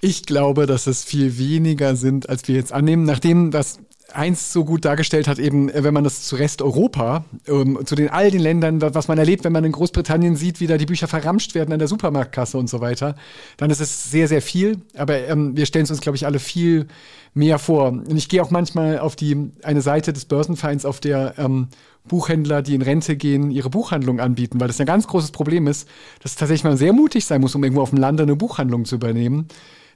Ich 0.02 0.26
glaube, 0.26 0.66
dass 0.66 0.88
es 0.88 1.06
viel 1.06 1.38
weniger 1.38 1.96
sind, 1.96 2.28
als 2.28 2.46
wir 2.50 2.56
jetzt 2.56 2.74
annehmen. 2.74 3.06
Nachdem 3.06 3.50
das 3.50 3.80
eins 4.14 4.52
so 4.52 4.66
gut 4.66 4.86
dargestellt 4.86 5.28
hat, 5.28 5.40
eben, 5.40 5.70
äh, 5.70 5.84
wenn 5.84 5.94
man 5.94 6.04
das 6.04 6.24
zu 6.24 6.36
Resteuropa, 6.36 7.26
ähm, 7.48 7.80
zu 7.86 7.96
den 7.96 8.10
all 8.10 8.32
den 8.32 8.42
Ländern, 8.42 8.82
was 8.82 9.08
man 9.08 9.18
erlebt, 9.18 9.44
wenn 9.44 9.54
man 9.54 9.64
in 9.64 9.72
Großbritannien 9.72 10.36
sieht, 10.36 10.60
wie 10.60 10.68
da 10.68 10.78
die 10.78 10.86
Bücher 10.86 11.08
verramscht 11.08 11.56
werden 11.56 11.72
an 11.74 11.80
der 11.80 11.88
Supermarktkasse 11.88 12.58
und 12.58 12.70
so 12.70 12.82
weiter, 12.82 13.16
dann 13.58 13.70
ist 13.70 13.80
es 13.80 14.12
sehr, 14.12 14.28
sehr 14.28 14.42
viel. 14.42 14.82
Aber 14.96 15.18
ähm, 15.28 15.56
wir 15.56 15.66
stellen 15.66 15.84
es 15.84 15.92
uns, 15.92 16.02
glaube 16.02 16.16
ich, 16.16 16.26
alle 16.26 16.40
viel 16.40 16.88
mehr 17.34 17.60
vor. 17.60 17.90
Und 17.90 18.18
ich 18.18 18.30
gehe 18.30 18.42
auch 18.42 18.52
manchmal 18.52 19.00
auf 19.00 19.16
die 19.16 19.52
eine 19.64 19.82
Seite 19.82 20.14
des 20.14 20.26
Börsenvereins, 20.26 20.86
auf 20.86 21.00
der 21.00 21.36
ähm, 21.38 21.68
Buchhändler, 22.08 22.62
die 22.62 22.76
in 22.76 22.82
Rente 22.82 23.16
gehen, 23.16 23.52
ihre 23.52 23.70
Buchhandlung 23.70 24.20
anbieten, 24.20 24.60
weil 24.60 24.68
das 24.68 24.80
ein 24.80 24.88
ganz 24.88 25.08
großes 25.08 25.32
Problem 25.32 25.68
ist, 25.68 25.88
dass 26.24 26.36
tatsächlich 26.36 26.64
mal 26.64 26.78
sehr 26.78 26.94
mutig 26.94 27.26
sein 27.26 27.42
muss, 27.42 27.56
um 27.56 27.64
irgendwo 27.64 27.82
auf 27.82 27.92
dem 27.92 28.00
Lande 28.00 28.24
eine 28.24 28.36
Buchhandlung 28.36 28.86
zu 28.86 28.96
übernehmen 28.96 29.48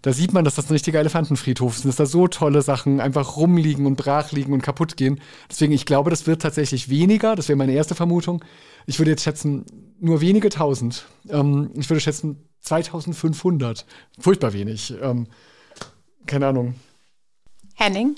da 0.04 0.12
sieht 0.12 0.34
man, 0.34 0.44
dass 0.44 0.56
das 0.56 0.70
ein 0.70 0.74
richtiger 0.74 1.00
Elefantenfriedhof 1.00 1.78
ist, 1.78 1.86
dass 1.86 1.96
da 1.96 2.06
so 2.06 2.28
tolle 2.28 2.62
Sachen 2.62 3.00
einfach 3.00 3.38
rumliegen 3.38 3.86
und 3.86 3.96
brach 3.96 4.34
liegen 4.34 4.52
und 4.52 4.62
kaputt 4.62 4.98
gehen. 4.98 5.22
Deswegen, 5.50 5.72
ich 5.72 5.86
glaube, 5.86 6.10
das 6.10 6.28
wird 6.28 6.42
tatsächlich 6.42 6.90
weniger. 6.90 7.38
Das 7.38 7.48
wäre 7.48 7.56
meine 7.56 7.72
erste 7.72 7.96
Vermutung. 7.96 8.44
Ich 8.86 9.00
würde 9.00 9.12
jetzt 9.12 9.24
schätzen, 9.24 9.66
nur 10.02 10.20
wenige 10.20 10.50
tausend. 10.50 11.06
Ähm, 11.30 11.72
ich 11.76 11.90
würde 11.90 12.02
schätzen 12.02 12.50
2500. 12.60 13.86
Furchtbar 14.20 14.52
wenig. 14.52 14.94
Ähm, 15.02 15.28
keine 16.26 16.48
Ahnung. 16.48 16.76
Henning? 17.76 18.18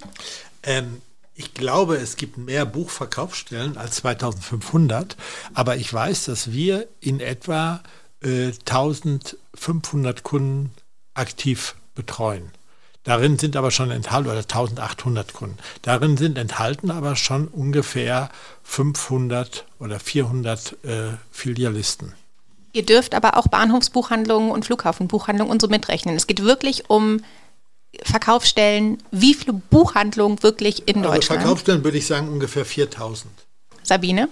Ähm, 0.64 1.02
ich 1.36 1.54
glaube, 1.54 1.98
es 1.98 2.16
gibt 2.16 2.40
mehr 2.40 2.66
Buchverkaufsstellen 2.66 3.78
als 3.78 3.98
2500, 3.98 5.18
aber 5.54 5.76
ich 5.76 5.94
weiß, 5.94 6.26
dass 6.26 6.52
wir 6.52 6.88
in 7.00 7.20
etwa 7.20 7.84
äh, 8.24 8.48
1500 8.48 10.24
Kunden 10.24 10.72
aktiv 11.16 11.76
betreuen. 11.96 12.52
Darin 13.04 13.38
sind 13.38 13.56
aber 13.56 13.70
schon 13.70 13.92
enthalten, 13.92 14.30
oder 14.30 14.40
1800 14.40 15.34
Kunden, 15.34 15.58
darin 15.84 16.18
sind 16.18 16.38
enthalten 16.38 16.90
aber 16.90 17.16
schon 17.16 17.48
ungefähr 17.48 18.30
500 18.64 19.66
oder 19.80 20.00
400 20.00 20.76
äh, 20.84 21.12
Filialisten. 21.32 22.14
Ihr 22.74 22.86
dürft 22.86 23.14
aber 23.14 23.38
auch 23.38 23.48
Bahnhofsbuchhandlungen 23.48 24.52
und 24.52 24.66
Flughafenbuchhandlungen 24.66 25.52
und 25.52 25.62
so 25.62 25.68
mitrechnen. 25.68 26.16
Es 26.16 26.28
geht 26.28 26.44
wirklich 26.44 26.90
um 26.90 27.22
Verkaufsstellen. 28.04 28.98
Wie 29.12 29.34
viele 29.34 29.54
Buchhandlungen 29.54 30.44
wirklich 30.44 30.88
in 30.88 30.98
also 30.98 31.12
Deutschland? 31.12 31.42
Verkaufsstellen 31.42 31.84
würde 31.84 31.98
ich 31.98 32.08
sagen 32.08 32.28
ungefähr 32.28 32.66
4000. 32.66 33.32
Sabine? 33.84 34.28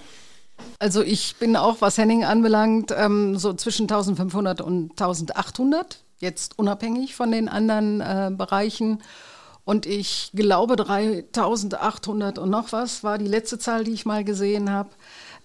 Also 0.78 1.02
ich 1.02 1.36
bin 1.36 1.56
auch, 1.56 1.76
was 1.80 1.96
Henning 1.96 2.24
anbelangt, 2.24 2.92
ähm, 2.94 3.38
so 3.38 3.54
zwischen 3.54 3.84
1500 3.84 4.60
und 4.60 4.90
1800 4.90 6.03
jetzt 6.18 6.58
unabhängig 6.58 7.14
von 7.14 7.30
den 7.30 7.48
anderen 7.48 8.00
äh, 8.00 8.30
Bereichen. 8.36 9.02
Und 9.64 9.86
ich 9.86 10.30
glaube, 10.34 10.76
3800 10.76 12.38
und 12.38 12.50
noch 12.50 12.72
was 12.72 13.02
war 13.02 13.18
die 13.18 13.26
letzte 13.26 13.58
Zahl, 13.58 13.84
die 13.84 13.92
ich 13.92 14.04
mal 14.04 14.24
gesehen 14.24 14.70
habe. 14.70 14.90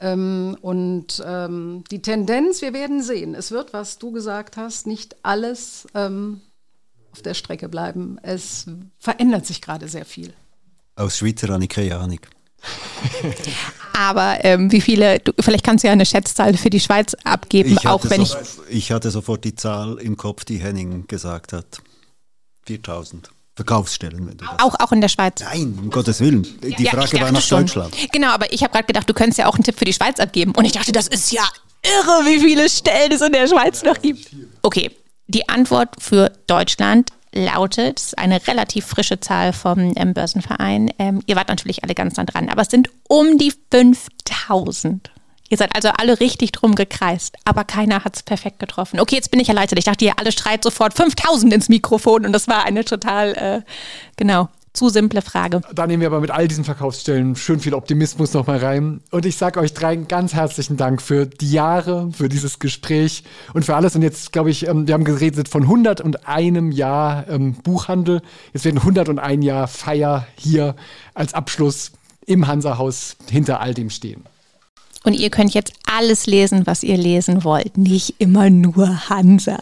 Ähm, 0.02 0.58
und 0.62 1.24
ähm, 1.26 1.84
die 1.92 2.02
Tendenz, 2.02 2.62
wir 2.62 2.74
werden 2.74 3.02
sehen, 3.02 3.36
es 3.36 3.52
wird, 3.52 3.74
was 3.74 3.98
du 3.98 4.12
gesagt 4.12 4.58
hast, 4.58 4.88
nicht 4.88 5.16
alles 5.24 5.88
ähm, 5.94 6.42
auf 7.12 7.22
der 7.22 7.34
Strecke 7.34 7.70
bleiben. 7.70 8.18
Es 8.22 8.66
verändert 9.00 9.46
sich 9.46 9.62
gerade 9.62 9.88
sehr 9.88 10.06
viel. 10.06 10.34
Aus 10.96 11.18
Schweizer 11.18 11.50
habe 11.50 11.64
ich 11.64 11.70
keine 11.70 11.98
Ahnung. 11.98 12.20
Aber 14.00 14.46
ähm, 14.46 14.72
wie 14.72 14.80
viele, 14.80 15.20
du, 15.20 15.34
vielleicht 15.42 15.66
kannst 15.66 15.84
du 15.84 15.90
ja 15.90 15.92
eine 15.92 16.06
Schätzzahl 16.06 16.56
für 16.56 16.70
die 16.70 16.80
Schweiz 16.80 17.18
abgeben, 17.26 17.74
ich 17.74 17.86
auch 17.86 18.02
wenn 18.06 18.24
so, 18.24 18.38
ich. 18.70 18.78
Ich 18.78 18.92
hatte 18.94 19.12
sofort 19.12 19.44
die 19.44 19.56
Zahl 19.56 19.98
im 19.98 20.16
Kopf, 20.16 20.46
die 20.46 20.58
Henning 20.58 21.06
gesagt 21.08 21.52
hat. 21.52 21.82
4000. 22.66 23.30
Verkaufsstellen. 23.58 24.26
Wenn 24.26 24.38
du 24.38 24.46
das 24.46 24.60
auch, 24.60 24.80
auch 24.80 24.94
in 24.94 25.02
der 25.02 25.10
Schweiz? 25.10 25.42
Nein, 25.42 25.78
um 25.82 25.90
Gottes 25.90 26.22
Willen. 26.22 26.48
Die 26.62 26.82
ja, 26.82 26.92
Frage 26.92 27.20
war 27.20 27.30
nach 27.34 27.42
schon. 27.42 27.66
Deutschland. 27.66 27.94
Genau, 28.14 28.30
aber 28.30 28.54
ich 28.54 28.64
habe 28.64 28.72
gerade 28.72 28.86
gedacht, 28.86 29.10
du 29.10 29.14
könntest 29.14 29.38
ja 29.38 29.48
auch 29.48 29.56
einen 29.56 29.66
Tipp 29.66 29.78
für 29.78 29.84
die 29.84 29.92
Schweiz 29.92 30.18
abgeben. 30.22 30.54
Und 30.56 30.64
ich 30.64 30.72
dachte, 30.72 30.94
das 30.94 31.10
ist 31.10 31.34
ja 31.34 31.44
irre, 31.84 32.26
wie 32.26 32.40
viele 32.40 32.70
Stellen 32.70 33.12
es 33.12 33.20
in 33.20 33.34
der 33.34 33.50
Schweiz 33.50 33.84
noch 33.84 34.02
gibt. 34.02 34.30
Okay, 34.62 34.92
die 35.28 35.50
Antwort 35.50 35.90
für 36.00 36.32
Deutschland 36.48 37.12
lautet, 37.34 38.14
eine 38.18 38.46
relativ 38.48 38.86
frische 38.86 39.20
Zahl 39.20 39.54
vom 39.54 39.94
ähm, 39.96 40.14
Börsenverein. 40.14 40.92
Ähm, 40.98 41.22
ihr 41.28 41.36
wart 41.36 41.50
natürlich 41.50 41.84
alle 41.84 41.96
ganz 41.96 42.18
nah 42.18 42.26
dran, 42.26 42.50
aber 42.50 42.62
es 42.62 42.70
sind 42.70 42.90
um 43.08 43.38
die 43.38 43.54
5000. 43.72 45.12
Ihr 45.50 45.58
seid 45.58 45.76
also 45.76 45.90
alle 45.90 46.20
richtig 46.20 46.52
drum 46.52 46.76
gekreist, 46.76 47.36
aber 47.44 47.64
keiner 47.64 48.04
hat 48.04 48.16
es 48.16 48.24
perfekt 48.24 48.60
getroffen. 48.60 49.00
Okay, 49.00 49.16
jetzt 49.16 49.32
bin 49.32 49.40
ich 49.40 49.50
erleichtert. 49.50 49.80
Ich 49.80 49.86
dachte, 49.86 50.06
ihr 50.06 50.20
alle 50.20 50.32
schreit 50.32 50.64
sofort 50.64 50.94
5000 50.94 51.52
ins 51.54 51.70
Mikrofon 51.70 52.26
und 52.26 52.34
das 52.34 52.48
war 52.48 52.66
eine 52.66 52.86
total, 52.86 53.34
äh, 53.34 53.62
genau, 54.16 54.50
zu 54.74 54.90
simple 54.90 55.22
Frage. 55.22 55.62
Da 55.74 55.88
nehmen 55.88 56.02
wir 56.02 56.08
aber 56.08 56.22
mit 56.22 56.32
all 56.32 56.48
diesen 56.48 56.64
Verkaufsstellen 56.64 57.36
schön 57.36 57.60
viel 57.60 57.74
Optimismus 57.74 58.34
nochmal 58.34 58.58
rein. 58.58 59.02
Und 59.12 59.26
ich 59.26 59.38
sage 59.38 59.60
euch 59.60 59.74
dreien 59.74 60.08
ganz 60.08 60.34
herzlichen 60.34 60.78
Dank 60.78 61.02
für 61.02 61.26
die 61.26 61.52
Jahre, 61.52 62.10
für 62.12 62.30
dieses 62.30 62.60
Gespräch 62.60 63.24
und 63.54 63.66
für 63.66 63.76
alles. 63.76 63.96
Und 63.96 64.02
jetzt, 64.02 64.32
glaube 64.32 64.50
ich, 64.50 64.68
ähm, 64.68 64.88
wir 64.88 64.94
haben 64.94 65.04
geredet 65.04 65.50
von 65.50 65.64
101 65.64 66.76
Jahr 66.76 67.28
ähm, 67.28 67.54
Buchhandel. 67.54 68.22
Jetzt 68.54 68.66
werden 68.66 68.78
101 68.78 69.44
Jahr 69.44 69.68
Feier 69.68 70.28
hier 70.36 70.76
als 71.14 71.34
Abschluss 71.34 71.92
im 72.26 72.48
Hansa-Haus 72.48 73.18
hinter 73.30 73.60
all 73.60 73.74
dem 73.74 73.90
stehen. 73.90 74.24
Und 75.04 75.14
ihr 75.14 75.30
könnt 75.30 75.54
jetzt 75.54 75.74
alles 75.92 76.28
lesen, 76.28 76.68
was 76.68 76.84
ihr 76.84 76.98
lesen 76.98 77.44
wollt, 77.44 77.78
nicht 77.78 78.16
immer 78.20 78.50
nur 78.50 79.10
Hansa. 79.10 79.58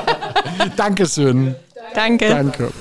Dankeschön. 0.76 1.56
Danke. 1.94 2.28
Danke. 2.28 2.72